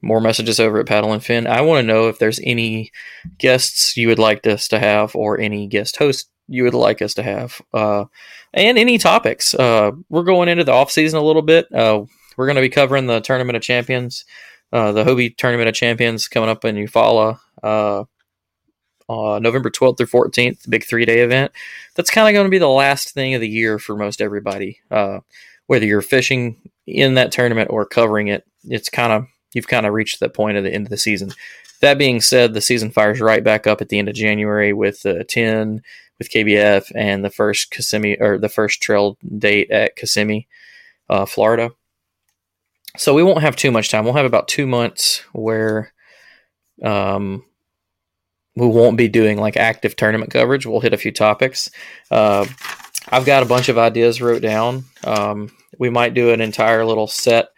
More 0.02 0.20
messages 0.20 0.58
over 0.58 0.80
at 0.80 0.86
Paddle 0.86 1.12
and 1.12 1.22
Fin. 1.22 1.46
I 1.46 1.60
want 1.60 1.82
to 1.82 1.86
know 1.86 2.08
if 2.08 2.18
there's 2.18 2.40
any 2.42 2.90
guests 3.38 3.96
you 3.96 4.08
would 4.08 4.18
like 4.18 4.46
us 4.46 4.66
to 4.68 4.78
have, 4.78 5.14
or 5.14 5.38
any 5.38 5.66
guest 5.66 5.98
host 5.98 6.30
you 6.50 6.64
would 6.64 6.74
like 6.74 7.00
us 7.00 7.14
to 7.14 7.22
have, 7.22 7.62
uh, 7.72 8.04
and 8.52 8.76
any 8.76 8.98
topics. 8.98 9.54
Uh, 9.54 9.92
we're 10.08 10.24
going 10.24 10.48
into 10.48 10.64
the 10.64 10.72
off 10.72 10.90
season 10.90 11.18
a 11.18 11.22
little 11.22 11.42
bit. 11.42 11.72
Uh, 11.72 12.04
we're 12.36 12.46
going 12.46 12.56
to 12.56 12.62
be 12.62 12.68
covering 12.68 13.06
the 13.06 13.20
Tournament 13.20 13.56
of 13.56 13.62
Champions, 13.62 14.24
uh, 14.72 14.92
the 14.92 15.04
Hobie 15.04 15.36
Tournament 15.36 15.68
of 15.68 15.74
Champions 15.74 16.28
coming 16.28 16.50
up 16.50 16.64
in 16.64 16.76
Eufaula, 16.76 17.38
uh, 17.62 18.04
November 19.40 19.70
12th 19.70 19.98
through 19.98 20.06
14th, 20.06 20.62
the 20.62 20.70
big 20.70 20.84
three 20.84 21.04
day 21.04 21.20
event. 21.20 21.52
That's 21.94 22.10
kind 22.10 22.28
of 22.28 22.34
going 22.34 22.46
to 22.46 22.50
be 22.50 22.58
the 22.58 22.68
last 22.68 23.10
thing 23.14 23.34
of 23.34 23.40
the 23.40 23.48
year 23.48 23.78
for 23.78 23.96
most 23.96 24.20
everybody. 24.20 24.80
Uh, 24.90 25.20
whether 25.66 25.86
you're 25.86 26.02
fishing 26.02 26.60
in 26.86 27.14
that 27.14 27.30
tournament 27.30 27.70
or 27.70 27.86
covering 27.86 28.28
it, 28.28 28.44
it's 28.64 28.88
kind 28.88 29.12
of 29.12 29.26
you've 29.54 29.68
kind 29.68 29.86
of 29.86 29.94
reached 29.94 30.20
that 30.20 30.34
point 30.34 30.56
at 30.56 30.64
the 30.64 30.72
end 30.72 30.86
of 30.86 30.90
the 30.90 30.96
season. 30.96 31.32
That 31.80 31.98
being 31.98 32.20
said, 32.20 32.54
the 32.54 32.60
season 32.60 32.90
fires 32.90 33.20
right 33.20 33.42
back 33.42 33.66
up 33.66 33.80
at 33.80 33.88
the 33.88 33.98
end 33.98 34.08
of 34.08 34.14
January 34.14 34.72
with 34.72 35.02
the 35.02 35.24
10 35.24 35.82
with 36.20 36.30
KBF 36.30 36.92
and 36.94 37.24
the 37.24 37.30
first 37.30 37.72
Kissimmee 37.72 38.18
or 38.20 38.38
the 38.38 38.48
first 38.48 38.80
trail 38.80 39.18
date 39.36 39.72
at 39.72 39.96
Kissimmee, 39.96 40.46
uh, 41.08 41.26
Florida 41.26 41.70
so 42.96 43.14
we 43.14 43.22
won't 43.22 43.42
have 43.42 43.56
too 43.56 43.70
much 43.70 43.90
time. 43.90 44.04
We'll 44.04 44.14
have 44.14 44.26
about 44.26 44.48
two 44.48 44.66
months 44.66 45.22
where 45.32 45.92
um, 46.82 47.44
we 48.56 48.66
won't 48.66 48.96
be 48.96 49.08
doing 49.08 49.38
like 49.38 49.56
active 49.56 49.96
tournament 49.96 50.30
coverage. 50.30 50.66
We'll 50.66 50.80
hit 50.80 50.94
a 50.94 50.98
few 50.98 51.12
topics. 51.12 51.70
Uh, 52.10 52.46
I've 53.08 53.26
got 53.26 53.42
a 53.42 53.46
bunch 53.46 53.68
of 53.68 53.78
ideas 53.78 54.20
wrote 54.20 54.42
down. 54.42 54.84
Um, 55.04 55.50
we 55.78 55.88
might 55.88 56.14
do 56.14 56.30
an 56.30 56.40
entire 56.40 56.84
little 56.84 57.06
set 57.06 57.48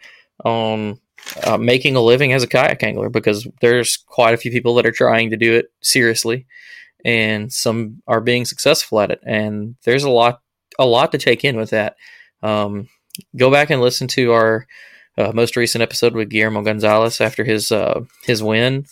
on 0.45 0.99
uh, 1.43 1.57
making 1.57 1.95
a 1.95 2.01
living 2.01 2.33
as 2.33 2.43
a 2.43 2.47
kayak 2.47 2.83
angler 2.83 3.09
because 3.09 3.47
there's 3.61 3.97
quite 3.97 4.33
a 4.33 4.37
few 4.37 4.51
people 4.51 4.75
that 4.75 4.85
are 4.85 4.91
trying 4.91 5.31
to 5.31 5.37
do 5.37 5.53
it 5.53 5.67
seriously, 5.81 6.45
and 7.03 7.51
some 7.51 8.01
are 8.07 8.21
being 8.21 8.45
successful 8.45 8.99
at 8.99 9.11
it. 9.11 9.19
And 9.25 9.75
there's 9.83 10.03
a 10.03 10.09
lot, 10.09 10.41
a 10.79 10.85
lot 10.85 11.11
to 11.11 11.17
take 11.17 11.43
in 11.43 11.57
with 11.57 11.71
that. 11.71 11.95
Um, 12.41 12.87
go 13.35 13.51
back 13.51 13.69
and 13.69 13.81
listen 13.81 14.07
to 14.09 14.31
our 14.31 14.67
uh, 15.17 15.31
most 15.33 15.55
recent 15.55 15.81
episode 15.81 16.13
with 16.13 16.29
Guillermo 16.29 16.61
Gonzalez 16.61 17.21
after 17.21 17.43
his 17.43 17.71
uh, 17.71 18.01
his 18.23 18.41
win 18.41 18.85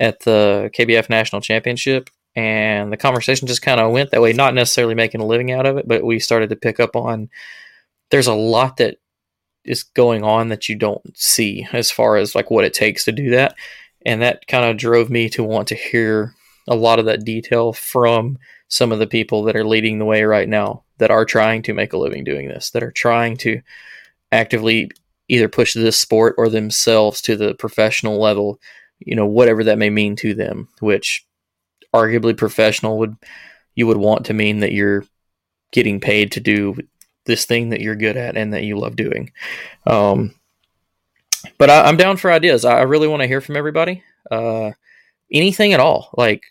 at 0.00 0.20
the 0.20 0.70
KBF 0.74 1.08
National 1.08 1.40
Championship, 1.40 2.10
and 2.36 2.92
the 2.92 2.96
conversation 2.96 3.48
just 3.48 3.62
kind 3.62 3.80
of 3.80 3.90
went 3.90 4.10
that 4.10 4.20
way. 4.20 4.32
Not 4.32 4.54
necessarily 4.54 4.94
making 4.94 5.20
a 5.20 5.26
living 5.26 5.50
out 5.50 5.66
of 5.66 5.76
it, 5.78 5.88
but 5.88 6.04
we 6.04 6.18
started 6.18 6.50
to 6.50 6.56
pick 6.56 6.80
up 6.80 6.96
on 6.96 7.30
there's 8.10 8.26
a 8.26 8.34
lot 8.34 8.76
that 8.78 8.98
is 9.64 9.82
going 9.82 10.22
on 10.22 10.48
that 10.48 10.68
you 10.68 10.76
don't 10.76 11.16
see 11.16 11.66
as 11.72 11.90
far 11.90 12.16
as 12.16 12.34
like 12.34 12.50
what 12.50 12.64
it 12.64 12.74
takes 12.74 13.04
to 13.04 13.12
do 13.12 13.30
that, 13.30 13.54
and 14.04 14.22
that 14.22 14.46
kind 14.46 14.64
of 14.64 14.76
drove 14.76 15.08
me 15.08 15.28
to 15.30 15.42
want 15.42 15.68
to 15.68 15.74
hear 15.74 16.34
a 16.68 16.76
lot 16.76 16.98
of 16.98 17.06
that 17.06 17.24
detail 17.24 17.72
from 17.72 18.38
some 18.68 18.92
of 18.92 18.98
the 18.98 19.06
people 19.06 19.42
that 19.44 19.56
are 19.56 19.66
leading 19.66 19.98
the 19.98 20.04
way 20.04 20.22
right 20.22 20.48
now 20.48 20.84
that 20.98 21.10
are 21.10 21.24
trying 21.24 21.62
to 21.62 21.74
make 21.74 21.92
a 21.92 21.98
living 21.98 22.24
doing 22.24 22.48
this, 22.48 22.70
that 22.70 22.82
are 22.82 22.92
trying 22.92 23.36
to 23.38 23.60
actively 24.30 24.90
either 25.28 25.48
push 25.48 25.74
this 25.74 25.98
sport 25.98 26.34
or 26.38 26.48
themselves 26.48 27.20
to 27.22 27.36
the 27.36 27.54
professional 27.54 28.20
level, 28.20 28.60
you 28.98 29.14
know, 29.14 29.26
whatever 29.26 29.64
that 29.64 29.78
may 29.78 29.90
mean 29.90 30.16
to 30.16 30.34
them, 30.34 30.68
which 30.80 31.24
arguably 31.94 32.36
professional 32.36 32.98
would 32.98 33.16
you 33.74 33.86
would 33.86 33.96
want 33.96 34.26
to 34.26 34.34
mean 34.34 34.60
that 34.60 34.72
you're 34.72 35.04
getting 35.72 36.00
paid 36.00 36.32
to 36.32 36.40
do 36.40 36.76
this 37.26 37.44
thing 37.44 37.68
that 37.68 37.80
you're 37.80 37.94
good 37.94 38.16
at 38.16 38.36
and 38.36 38.52
that 38.52 38.64
you 38.64 38.76
love 38.76 38.96
doing. 38.96 39.30
Um, 39.86 40.34
but 41.58 41.70
I, 41.70 41.88
am 41.88 41.96
down 41.96 42.16
for 42.16 42.32
ideas. 42.32 42.64
I, 42.64 42.82
really 42.82 43.06
want 43.06 43.22
to 43.22 43.28
hear 43.28 43.40
from 43.40 43.56
everybody. 43.56 44.02
Uh, 44.30 44.72
anything 45.32 45.72
at 45.72 45.80
all. 45.80 46.10
Like 46.16 46.42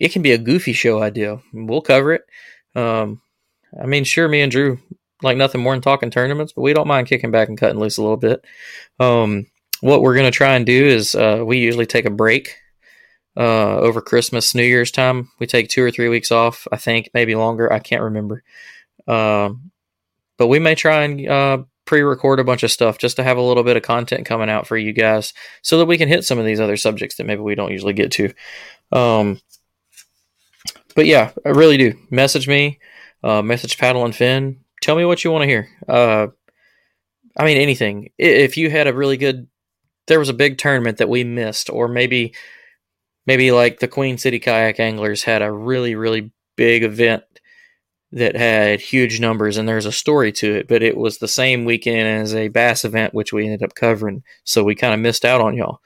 it 0.00 0.12
can 0.12 0.22
be 0.22 0.32
a 0.32 0.38
goofy 0.38 0.72
show 0.72 1.02
idea. 1.02 1.40
We'll 1.52 1.82
cover 1.82 2.14
it. 2.14 2.22
Um, 2.74 3.20
I 3.80 3.86
mean, 3.86 4.04
sure, 4.04 4.26
me 4.26 4.40
and 4.40 4.50
Drew 4.50 4.78
like 5.22 5.36
nothing 5.36 5.60
more 5.60 5.74
than 5.74 5.82
talking 5.82 6.10
tournaments, 6.10 6.52
but 6.52 6.62
we 6.62 6.72
don't 6.72 6.88
mind 6.88 7.06
kicking 7.06 7.30
back 7.30 7.48
and 7.48 7.58
cutting 7.58 7.78
loose 7.78 7.98
a 7.98 8.02
little 8.02 8.16
bit. 8.16 8.44
Um, 8.98 9.46
what 9.80 10.02
we're 10.02 10.14
going 10.14 10.30
to 10.30 10.36
try 10.36 10.56
and 10.56 10.66
do 10.66 10.86
is 10.86 11.14
uh, 11.14 11.42
we 11.44 11.58
usually 11.58 11.86
take 11.86 12.06
a 12.06 12.10
break 12.10 12.56
uh, 13.36 13.76
over 13.76 14.00
Christmas, 14.00 14.54
New 14.54 14.62
Year's 14.62 14.90
time. 14.90 15.30
We 15.38 15.46
take 15.46 15.68
two 15.68 15.82
or 15.82 15.90
three 15.90 16.08
weeks 16.08 16.32
off, 16.32 16.66
I 16.72 16.76
think, 16.76 17.10
maybe 17.14 17.34
longer. 17.34 17.72
I 17.72 17.78
can't 17.78 18.02
remember. 18.02 18.42
Um, 19.06 19.70
but 20.38 20.48
we 20.48 20.58
may 20.58 20.74
try 20.74 21.04
and 21.04 21.28
uh, 21.28 21.62
pre 21.84 22.00
record 22.00 22.40
a 22.40 22.44
bunch 22.44 22.62
of 22.62 22.70
stuff 22.70 22.98
just 22.98 23.16
to 23.16 23.22
have 23.22 23.36
a 23.36 23.42
little 23.42 23.62
bit 23.62 23.76
of 23.76 23.82
content 23.82 24.26
coming 24.26 24.50
out 24.50 24.66
for 24.66 24.76
you 24.76 24.92
guys 24.92 25.32
so 25.62 25.78
that 25.78 25.86
we 25.86 25.98
can 25.98 26.08
hit 26.08 26.24
some 26.24 26.38
of 26.38 26.46
these 26.46 26.60
other 26.60 26.76
subjects 26.76 27.16
that 27.16 27.26
maybe 27.26 27.42
we 27.42 27.54
don't 27.54 27.72
usually 27.72 27.92
get 27.92 28.10
to. 28.12 28.32
Um, 28.92 29.40
but 30.94 31.06
yeah, 31.06 31.32
I 31.44 31.50
really 31.50 31.76
do. 31.76 31.94
Message 32.10 32.48
me, 32.48 32.78
uh, 33.22 33.42
message 33.42 33.78
Paddle 33.78 34.04
and 34.04 34.14
Fin 34.14 34.60
tell 34.80 34.96
me 34.96 35.04
what 35.04 35.22
you 35.24 35.30
want 35.30 35.42
to 35.42 35.48
hear. 35.48 35.68
Uh, 35.88 36.28
I 37.36 37.44
mean, 37.44 37.58
anything. 37.58 38.10
If 38.18 38.56
you 38.56 38.70
had 38.70 38.86
a 38.86 38.94
really 38.94 39.16
good, 39.16 39.46
there 40.06 40.18
was 40.18 40.28
a 40.28 40.34
big 40.34 40.58
tournament 40.58 40.98
that 40.98 41.08
we 41.08 41.22
missed, 41.24 41.70
or 41.70 41.88
maybe, 41.88 42.34
maybe 43.26 43.52
like 43.52 43.78
the 43.78 43.88
Queen 43.88 44.18
City 44.18 44.38
Kayak 44.38 44.80
Anglers 44.80 45.22
had 45.22 45.42
a 45.42 45.52
really, 45.52 45.94
really 45.94 46.32
big 46.56 46.82
event 46.82 47.22
that 48.12 48.34
had 48.34 48.80
huge 48.80 49.20
numbers, 49.20 49.56
and 49.56 49.68
there's 49.68 49.86
a 49.86 49.92
story 49.92 50.32
to 50.32 50.56
it, 50.56 50.66
but 50.66 50.82
it 50.82 50.96
was 50.96 51.18
the 51.18 51.28
same 51.28 51.64
weekend 51.64 52.08
as 52.08 52.34
a 52.34 52.48
bass 52.48 52.84
event, 52.84 53.14
which 53.14 53.32
we 53.32 53.44
ended 53.44 53.62
up 53.62 53.74
covering, 53.76 54.24
so 54.42 54.64
we 54.64 54.74
kind 54.74 54.92
of 54.92 54.98
missed 54.98 55.24
out 55.24 55.40
on 55.40 55.56
y'all 55.56 55.80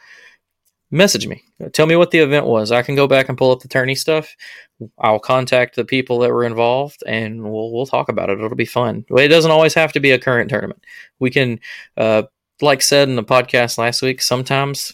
message 0.94 1.26
me. 1.26 1.42
Tell 1.72 1.87
me 1.87 1.96
what 1.96 2.11
the 2.11 2.18
event 2.18 2.46
was. 2.46 2.72
I 2.72 2.83
can 2.83 2.94
go 2.94 3.07
back 3.07 3.28
and 3.28 3.37
pull 3.37 3.50
up 3.50 3.61
the 3.61 3.68
tourney 3.68 3.94
stuff. 3.94 4.35
I'll 4.98 5.18
contact 5.18 5.76
the 5.76 5.85
people 5.85 6.18
that 6.20 6.30
were 6.30 6.44
involved 6.44 7.02
and 7.07 7.42
we'll 7.42 7.72
we'll 7.72 7.87
talk 7.87 8.09
about 8.09 8.30
it. 8.30 8.38
It'll 8.38 8.54
be 8.57 8.64
fun. 8.64 9.04
It 9.11 9.28
doesn't 9.28 9.50
always 9.50 9.74
have 9.74 9.92
to 9.92 10.00
be 10.00 10.12
a 10.12 10.18
current 10.18 10.50
tournament. 10.50 10.85
We 11.18 11.30
can 11.30 11.61
uh, 11.96 12.24
like 12.61 12.83
said 12.83 13.09
in 13.09 13.16
the 13.16 13.24
podcast 13.24 13.78
last 13.78 14.02
week, 14.02 14.22
sometimes 14.22 14.92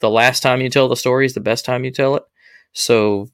the 0.00 0.10
last 0.10 0.42
time 0.42 0.60
you 0.60 0.70
tell 0.70 0.88
the 0.88 0.96
story 0.96 1.26
is 1.26 1.34
the 1.34 1.40
best 1.40 1.64
time 1.64 1.84
you 1.84 1.90
tell 1.90 2.16
it. 2.16 2.24
So 2.72 3.28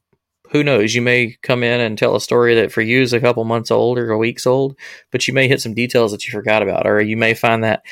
who 0.51 0.63
knows? 0.63 0.93
You 0.93 1.01
may 1.01 1.37
come 1.41 1.63
in 1.63 1.79
and 1.79 1.97
tell 1.97 2.15
a 2.15 2.21
story 2.21 2.55
that 2.55 2.71
for 2.71 2.81
you 2.81 3.01
is 3.01 3.13
a 3.13 3.21
couple 3.21 3.43
months 3.45 3.71
old 3.71 3.97
or 3.97 4.11
a 4.11 4.17
weeks 4.17 4.45
old, 4.45 4.75
but 5.11 5.27
you 5.27 5.33
may 5.33 5.47
hit 5.47 5.61
some 5.61 5.73
details 5.73 6.11
that 6.11 6.25
you 6.25 6.31
forgot 6.31 6.61
about, 6.61 6.85
or 6.85 7.01
you 7.01 7.15
may 7.15 7.33
find 7.33 7.63
that 7.63 7.83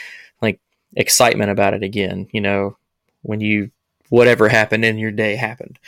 like 0.41 0.59
excitement 0.95 1.51
about 1.51 1.73
it 1.73 1.83
again. 1.83 2.27
You 2.33 2.41
know, 2.41 2.77
when 3.21 3.39
you 3.39 3.71
whatever 4.09 4.49
happened 4.49 4.83
in 4.83 4.97
your 4.97 5.11
day 5.11 5.35
happened. 5.35 5.79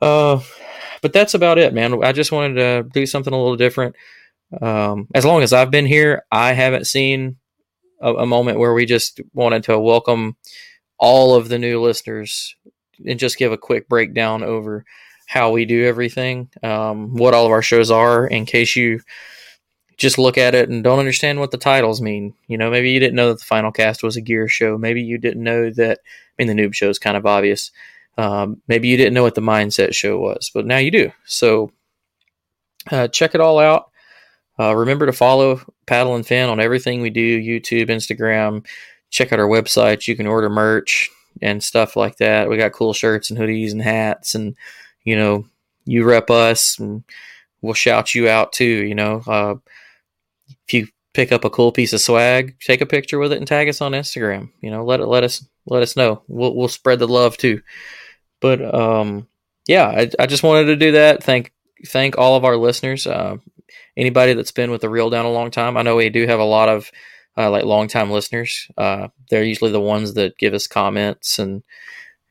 Uh, 0.00 0.40
but 1.02 1.12
that's 1.12 1.34
about 1.34 1.58
it, 1.58 1.74
man. 1.74 2.02
I 2.02 2.12
just 2.12 2.32
wanted 2.32 2.54
to 2.54 2.88
do 2.92 3.06
something 3.06 3.32
a 3.32 3.38
little 3.38 3.56
different. 3.56 3.96
Um, 4.60 5.08
as 5.14 5.24
long 5.24 5.42
as 5.42 5.52
I've 5.52 5.70
been 5.70 5.86
here, 5.86 6.24
I 6.30 6.52
haven't 6.52 6.86
seen 6.86 7.36
a, 8.00 8.14
a, 8.14 8.26
moment 8.26 8.58
where 8.58 8.72
we 8.72 8.86
just 8.86 9.20
wanted 9.32 9.64
to 9.64 9.78
welcome 9.78 10.36
all 10.98 11.34
of 11.34 11.48
the 11.48 11.58
new 11.58 11.80
listeners 11.80 12.54
and 13.04 13.18
just 13.18 13.38
give 13.38 13.52
a 13.52 13.58
quick 13.58 13.88
breakdown 13.88 14.42
over 14.42 14.84
how 15.26 15.50
we 15.50 15.64
do 15.64 15.84
everything, 15.84 16.50
um, 16.62 17.16
what 17.16 17.34
all 17.34 17.46
of 17.46 17.52
our 17.52 17.62
shows 17.62 17.90
are, 17.90 18.26
in 18.26 18.46
case 18.46 18.76
you 18.76 19.00
just 19.96 20.18
look 20.18 20.38
at 20.38 20.54
it 20.54 20.68
and 20.68 20.84
don't 20.84 20.98
understand 20.98 21.40
what 21.40 21.50
the 21.50 21.58
titles 21.58 22.00
mean. 22.00 22.34
You 22.46 22.58
know, 22.58 22.70
maybe 22.70 22.90
you 22.90 23.00
didn't 23.00 23.16
know 23.16 23.28
that 23.28 23.38
the 23.38 23.44
final 23.44 23.72
cast 23.72 24.02
was 24.02 24.16
a 24.16 24.20
gear 24.20 24.48
show. 24.48 24.76
Maybe 24.76 25.02
you 25.02 25.18
didn't 25.18 25.42
know 25.42 25.70
that 25.70 26.00
I 26.38 26.44
mean, 26.44 26.56
the 26.56 26.62
noob 26.62 26.74
show 26.74 26.88
is 26.88 26.98
kind 26.98 27.16
of 27.16 27.26
obvious. 27.26 27.70
Um, 28.16 28.62
maybe 28.68 28.88
you 28.88 28.96
didn't 28.96 29.14
know 29.14 29.22
what 29.22 29.34
the 29.34 29.40
mindset 29.40 29.94
show 29.94 30.18
was, 30.18 30.50
but 30.52 30.66
now 30.66 30.78
you 30.78 30.90
do. 30.90 31.10
So 31.24 31.70
uh, 32.90 33.08
check 33.08 33.34
it 33.34 33.40
all 33.40 33.58
out. 33.58 33.90
Uh, 34.58 34.74
remember 34.74 35.06
to 35.06 35.12
follow 35.12 35.60
Paddle 35.86 36.14
and 36.14 36.26
Fin 36.26 36.48
on 36.48 36.60
everything 36.60 37.00
we 37.00 37.10
do 37.10 37.40
YouTube, 37.40 37.88
Instagram. 37.88 38.64
check 39.10 39.32
out 39.32 39.40
our 39.40 39.48
website. 39.48 40.06
You 40.06 40.16
can 40.16 40.26
order 40.26 40.48
merch 40.48 41.10
and 41.42 41.62
stuff 41.62 41.96
like 41.96 42.16
that. 42.18 42.48
We 42.48 42.56
got 42.56 42.72
cool 42.72 42.92
shirts 42.92 43.30
and 43.30 43.38
hoodies 43.38 43.72
and 43.72 43.82
hats, 43.82 44.34
and 44.34 44.54
you 45.02 45.16
know, 45.16 45.46
you 45.84 46.04
rep 46.04 46.30
us, 46.30 46.78
and 46.78 47.02
we'll 47.62 47.74
shout 47.74 48.14
you 48.14 48.28
out 48.28 48.52
too. 48.52 48.64
You 48.64 48.94
know, 48.94 49.22
uh, 49.26 49.54
if 50.66 50.74
you 50.74 50.88
pick 51.14 51.32
up 51.32 51.44
a 51.44 51.50
cool 51.50 51.72
piece 51.72 51.92
of 51.92 52.00
swag, 52.00 52.56
take 52.60 52.80
a 52.80 52.86
picture 52.86 53.18
with 53.18 53.32
it 53.32 53.38
and 53.38 53.46
tag 53.46 53.68
us 53.68 53.80
on 53.80 53.92
Instagram. 53.92 54.50
You 54.60 54.70
know, 54.70 54.84
let 54.84 55.00
it 55.00 55.06
let 55.06 55.24
us 55.24 55.44
let 55.66 55.82
us 55.82 55.96
know. 55.96 56.22
We'll 56.28 56.54
we'll 56.54 56.68
spread 56.68 56.98
the 56.98 57.08
love 57.08 57.36
too. 57.36 57.62
But 58.40 58.74
um, 58.74 59.28
yeah, 59.66 59.86
I, 59.86 60.10
I 60.18 60.26
just 60.26 60.42
wanted 60.42 60.66
to 60.66 60.76
do 60.76 60.92
that. 60.92 61.22
Thank 61.22 61.52
thank 61.86 62.18
all 62.18 62.36
of 62.36 62.44
our 62.44 62.56
listeners. 62.56 63.06
Uh, 63.06 63.36
anybody 63.96 64.34
that's 64.34 64.52
been 64.52 64.70
with 64.70 64.80
the 64.80 64.88
reel 64.88 65.10
down 65.10 65.24
a 65.24 65.32
long 65.32 65.50
time. 65.50 65.76
I 65.76 65.82
know 65.82 65.96
we 65.96 66.10
do 66.10 66.26
have 66.26 66.40
a 66.40 66.44
lot 66.44 66.68
of 66.68 66.90
uh, 67.36 67.50
like 67.50 67.64
longtime 67.64 68.10
listeners. 68.10 68.68
Uh, 68.76 69.08
they're 69.30 69.44
usually 69.44 69.72
the 69.72 69.80
ones 69.80 70.14
that 70.14 70.38
give 70.38 70.54
us 70.54 70.66
comments, 70.66 71.38
and 71.38 71.62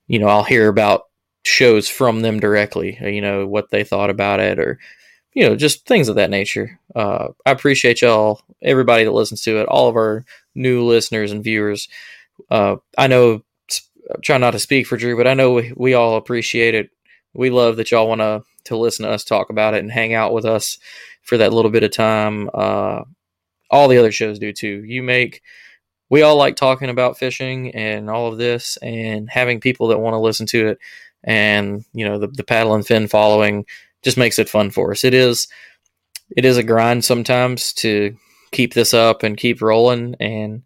you 0.08 0.19
know, 0.19 0.28
I'll 0.28 0.43
hear 0.43 0.67
about 0.67 1.04
shows 1.43 1.89
from 1.89 2.22
them 2.22 2.39
directly. 2.39 2.98
You 3.02 3.22
know, 3.22 3.48
what 3.48 3.69
they 3.72 3.84
thought 3.84 4.10
about 4.10 4.39
it, 4.39 4.60
or 4.60 4.80
you 5.34 5.48
know, 5.48 5.56
just 5.56 5.86
things 5.86 6.10
of 6.10 6.15
that 6.15 6.30
nature. 6.30 6.80
Uh, 6.96 7.30
I 7.46 7.52
appreciate 7.52 8.02
y'all, 8.02 8.41
everybody 8.62 9.04
that 9.04 9.12
listens 9.12 9.41
to 9.43 9.60
it, 9.60 9.67
all 9.67 9.89
of 9.89 9.96
our 9.96 10.26
new 10.56 10.84
listeners 10.84 11.32
and 11.32 11.43
viewers. 11.43 11.88
Uh, 12.50 12.78
I 12.98 13.08
know, 13.08 13.43
trying 14.24 14.41
not 14.41 14.52
to 14.52 14.60
speak 14.60 14.88
for 14.88 14.98
Drew, 14.98 15.17
but 15.17 15.28
I 15.28 15.34
know 15.34 15.54
we, 15.54 15.74
we 15.76 15.93
all 15.93 16.17
appreciate 16.17 16.76
it. 16.76 16.89
We 17.34 17.50
love 17.50 17.78
that 17.78 17.91
y'all 17.91 18.08
want 18.08 18.22
to 18.22 18.43
to 18.65 18.78
listen 18.78 19.04
to 19.04 19.12
us 19.12 19.26
talk 19.26 19.50
about 19.50 19.74
it 19.74 19.80
and 19.80 19.91
hang 19.91 20.13
out 20.13 20.34
with 20.34 20.46
us 20.46 20.78
for 21.22 21.38
that 21.38 21.52
little 21.52 21.72
bit 21.72 21.84
of 21.84 21.91
time. 21.91 22.50
Uh, 22.54 23.02
all 23.69 23.88
the 23.88 23.98
other 23.98 24.12
shows 24.12 24.39
do 24.39 24.54
too. 24.54 24.84
You 24.86 25.04
make 25.04 25.41
we 26.10 26.22
all 26.22 26.36
like 26.36 26.56
talking 26.56 26.89
about 26.89 27.17
fishing 27.17 27.74
and 27.74 28.10
all 28.10 28.28
of 28.28 28.38
this, 28.38 28.78
and 28.78 29.30
having 29.30 29.60
people 29.60 29.88
that 29.88 30.00
want 30.00 30.13
to 30.13 30.19
listen 30.19 30.46
to 30.48 30.67
it, 30.67 30.80
and 31.24 31.84
you 31.93 32.06
know 32.06 32.19
the 32.19 32.28
the 32.28 32.43
paddle 32.43 32.76
and 32.76 32.86
fin 32.86 33.08
following 33.08 33.65
just 34.04 34.17
makes 34.17 34.38
it 34.38 34.50
fun 34.50 34.69
for 34.69 34.91
us. 34.91 35.04
It 35.04 35.13
is 35.13 35.48
it 36.36 36.46
is 36.46 36.58
a 36.58 36.63
grind 36.63 37.04
sometimes 37.06 37.74
to 37.74 38.15
keep 38.52 38.74
this 38.74 38.93
up 38.93 39.24
and 39.24 39.38
keep 39.38 39.62
rolling 39.62 40.15
and 40.19 40.63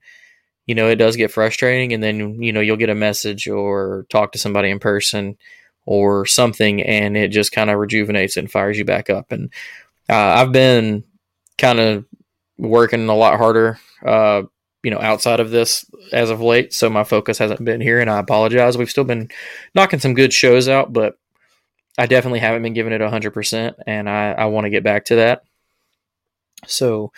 you 0.67 0.75
know 0.75 0.88
it 0.88 0.97
does 0.97 1.15
get 1.15 1.32
frustrating 1.32 1.93
and 1.93 2.03
then 2.03 2.41
you 2.41 2.53
know 2.53 2.60
you'll 2.60 2.77
get 2.77 2.89
a 2.89 2.95
message 2.95 3.47
or 3.47 4.06
talk 4.10 4.32
to 4.32 4.38
somebody 4.38 4.69
in 4.69 4.80
person 4.80 5.38
or 5.86 6.25
something 6.25 6.82
and 6.84 7.17
it 7.17 7.30
just 7.30 7.51
kind 7.51 7.69
of 7.69 7.80
rejuvenates 7.80 8.38
and 8.38 8.51
fires 8.51 8.77
you 8.77 8.86
back 8.86 9.10
up 9.10 9.32
and 9.32 9.51
uh, 10.10 10.13
i've 10.13 10.51
been 10.51 11.03
kind 11.58 11.80
of 11.80 12.06
working 12.58 13.08
a 13.10 13.15
lot 13.15 13.38
harder 13.38 13.80
uh, 14.06 14.43
you 14.84 14.91
know 14.91 14.99
outside 14.99 15.39
of 15.39 15.49
this 15.49 15.86
as 16.12 16.30
of 16.30 16.41
late 16.41 16.73
so 16.73 16.89
my 16.89 17.03
focus 17.03 17.38
hasn't 17.38 17.63
been 17.65 17.82
here 17.82 17.99
and 17.99 18.10
i 18.10 18.19
apologize 18.19 18.77
we've 18.77 18.89
still 18.89 19.03
been 19.03 19.30
knocking 19.73 19.99
some 19.99 20.13
good 20.13 20.34
shows 20.34 20.67
out 20.67 20.93
but 20.93 21.17
I 21.97 22.06
definitely 22.06 22.39
haven't 22.39 22.62
been 22.62 22.73
giving 22.73 22.93
it 22.93 23.01
100%, 23.01 23.73
and 23.88 24.10
I, 24.10 24.32
I 24.32 24.45
want 24.45 24.65
to 24.65 24.69
get 24.69 24.84
back 24.84 25.06
to 25.06 25.15
that. 25.15 25.43
So, 26.67 27.12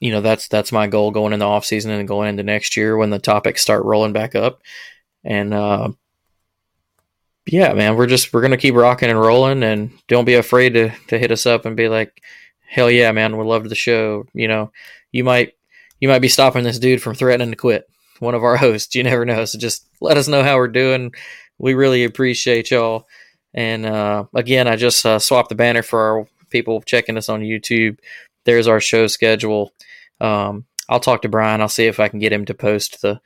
you 0.00 0.10
know, 0.10 0.20
that's 0.20 0.48
that's 0.48 0.72
my 0.72 0.86
goal 0.86 1.10
going 1.10 1.32
in 1.32 1.38
the 1.38 1.46
off 1.46 1.64
season 1.64 1.92
and 1.92 2.08
going 2.08 2.28
into 2.28 2.42
next 2.42 2.76
year 2.76 2.96
when 2.96 3.10
the 3.10 3.18
topics 3.18 3.62
start 3.62 3.84
rolling 3.84 4.12
back 4.12 4.34
up. 4.34 4.62
And 5.24 5.54
uh, 5.54 5.90
yeah, 7.46 7.72
man, 7.74 7.96
we're 7.96 8.06
just 8.06 8.32
we're 8.32 8.42
gonna 8.42 8.56
keep 8.56 8.74
rocking 8.74 9.10
and 9.10 9.20
rolling, 9.20 9.62
and 9.62 9.92
don't 10.08 10.24
be 10.24 10.34
afraid 10.34 10.74
to 10.74 10.90
to 11.08 11.18
hit 11.18 11.30
us 11.30 11.46
up 11.46 11.66
and 11.66 11.76
be 11.76 11.88
like, 11.88 12.20
hell 12.66 12.90
yeah, 12.90 13.12
man, 13.12 13.36
we 13.36 13.44
loved 13.44 13.68
the 13.68 13.74
show. 13.74 14.26
You 14.34 14.48
know, 14.48 14.72
you 15.12 15.24
might 15.24 15.54
you 16.00 16.08
might 16.08 16.20
be 16.20 16.28
stopping 16.28 16.64
this 16.64 16.78
dude 16.78 17.02
from 17.02 17.14
threatening 17.14 17.50
to 17.50 17.56
quit. 17.56 17.88
One 18.18 18.34
of 18.34 18.44
our 18.44 18.56
hosts, 18.58 18.94
you 18.94 19.02
never 19.02 19.24
know. 19.24 19.44
So 19.44 19.58
just 19.58 19.86
let 20.00 20.16
us 20.16 20.28
know 20.28 20.42
how 20.42 20.56
we're 20.56 20.68
doing. 20.68 21.12
We 21.58 21.74
really 21.74 22.04
appreciate 22.04 22.70
y'all. 22.70 23.06
And 23.54 23.86
uh, 23.86 24.24
again, 24.34 24.66
I 24.66 24.74
just 24.74 25.06
uh, 25.06 25.20
swapped 25.20 25.48
the 25.48 25.54
banner 25.54 25.82
for 25.82 26.00
our 26.00 26.28
people 26.50 26.82
checking 26.82 27.16
us 27.16 27.28
on 27.28 27.40
YouTube. 27.40 27.98
There's 28.44 28.68
our 28.68 28.80
show 28.80 29.06
schedule. 29.06 29.72
Um, 30.20 30.66
I'll 30.88 31.00
talk 31.00 31.22
to 31.22 31.28
Brian. 31.28 31.60
I'll 31.60 31.68
see 31.68 31.86
if 31.86 32.00
I 32.00 32.08
can 32.08 32.18
get 32.18 32.32
him 32.32 32.44
to 32.46 32.54
post 32.54 33.02
the 33.02 33.20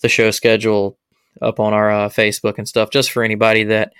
the 0.00 0.08
show 0.08 0.30
schedule 0.30 0.96
up 1.42 1.60
on 1.60 1.74
our 1.74 1.90
uh, 1.90 2.08
Facebook 2.08 2.56
and 2.56 2.66
stuff, 2.68 2.90
just 2.90 3.10
for 3.10 3.22
anybody 3.22 3.64
that 3.64 3.92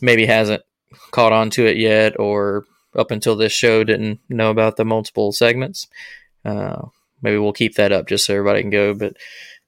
maybe 0.00 0.26
hasn't 0.26 0.62
caught 1.10 1.32
on 1.32 1.50
to 1.50 1.66
it 1.66 1.76
yet, 1.76 2.18
or 2.18 2.64
up 2.94 3.10
until 3.10 3.36
this 3.36 3.52
show 3.52 3.84
didn't 3.84 4.20
know 4.28 4.50
about 4.50 4.76
the 4.76 4.84
multiple 4.84 5.32
segments. 5.32 5.86
Uh, 6.44 6.82
maybe 7.22 7.38
we'll 7.38 7.52
keep 7.52 7.74
that 7.76 7.92
up 7.92 8.06
just 8.08 8.26
so 8.26 8.34
everybody 8.34 8.60
can 8.62 8.70
go. 8.70 8.94
But 8.94 9.16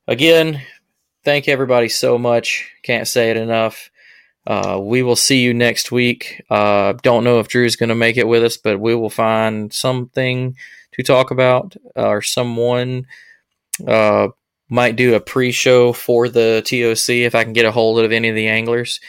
again, 0.06 0.62
thank 1.24 1.48
everybody 1.48 1.88
so 1.88 2.18
much. 2.18 2.70
Can't 2.82 3.08
say 3.08 3.30
it 3.30 3.36
enough. 3.36 3.90
Uh, 4.48 4.80
we 4.80 5.02
will 5.02 5.14
see 5.14 5.42
you 5.42 5.52
next 5.52 5.92
week. 5.92 6.42
Uh, 6.48 6.94
don't 7.02 7.22
know 7.22 7.38
if 7.38 7.48
Drew's 7.48 7.76
going 7.76 7.90
to 7.90 7.94
make 7.94 8.16
it 8.16 8.26
with 8.26 8.42
us, 8.42 8.56
but 8.56 8.80
we 8.80 8.94
will 8.94 9.10
find 9.10 9.70
something 9.70 10.56
to 10.92 11.02
talk 11.02 11.30
about, 11.30 11.76
uh, 11.94 12.08
or 12.08 12.22
someone 12.22 13.06
uh, 13.86 14.28
might 14.70 14.96
do 14.96 15.14
a 15.14 15.20
pre-show 15.20 15.92
for 15.92 16.30
the 16.30 16.62
TOC 16.64 17.10
if 17.10 17.34
I 17.34 17.44
can 17.44 17.52
get 17.52 17.66
a 17.66 17.70
hold 17.70 18.00
of 18.00 18.10
any 18.10 18.30
of 18.30 18.34
the 18.34 18.48
anglers. 18.48 19.00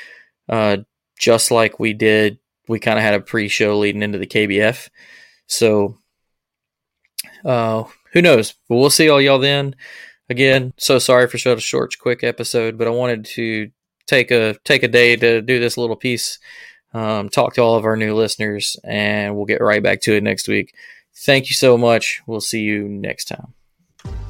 Uh, 0.50 0.78
just 1.18 1.52
like 1.52 1.80
we 1.80 1.94
did, 1.94 2.38
we 2.68 2.78
kind 2.78 3.00
of 3.00 3.06
had 3.06 3.14
a 3.14 3.22
pre-show 3.22 3.80
leading 3.80 4.04
into 4.04 4.18
the 4.18 4.28
KBF. 4.28 4.90
So, 5.48 6.00
uh, 7.46 7.86
who 8.12 8.22
knows? 8.22 8.56
But 8.68 8.76
we'll 8.76 8.90
see 8.90 9.08
all 9.08 9.22
y'all 9.22 9.40
then. 9.40 9.78
Again, 10.30 10.74
so 10.78 11.00
sorry 11.00 11.30
for 11.30 11.38
such 11.38 11.58
a 11.58 11.62
short, 11.62 11.98
quick 11.98 12.26
episode, 12.26 12.78
but 12.78 12.88
I 12.88 12.92
wanted 12.92 13.24
to 13.26 13.72
take 14.10 14.32
a 14.32 14.56
take 14.66 14.84
a 14.84 14.88
day 14.88 15.16
to 15.16 15.42
do 15.42 15.60
this 15.60 15.78
little 15.78 15.96
piece, 15.96 16.40
um, 16.94 17.30
talk 17.30 17.54
to 17.54 17.62
all 17.62 17.76
of 17.76 17.86
our 17.86 17.96
new 17.96 18.16
listeners, 18.16 18.76
and 18.84 19.36
we'll 19.36 19.46
get 19.46 19.62
right 19.62 19.84
back 19.84 20.02
to 20.02 20.16
it 20.16 20.24
next 20.24 20.48
week. 20.48 20.74
Thank 21.16 21.50
you 21.50 21.56
so 21.56 21.78
much. 21.78 22.22
We'll 22.26 22.42
see 22.42 22.62
you 22.62 22.88
next 22.88 23.26
time. 23.26 23.54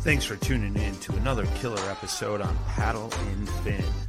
Thanks 0.01 0.25
for 0.25 0.35
tuning 0.37 0.75
in 0.75 0.95
to 0.99 1.13
another 1.13 1.45
killer 1.55 1.79
episode 1.89 2.41
on 2.41 2.57
Paddle 2.67 3.11
and 3.31 3.49
Fin. 3.49 4.08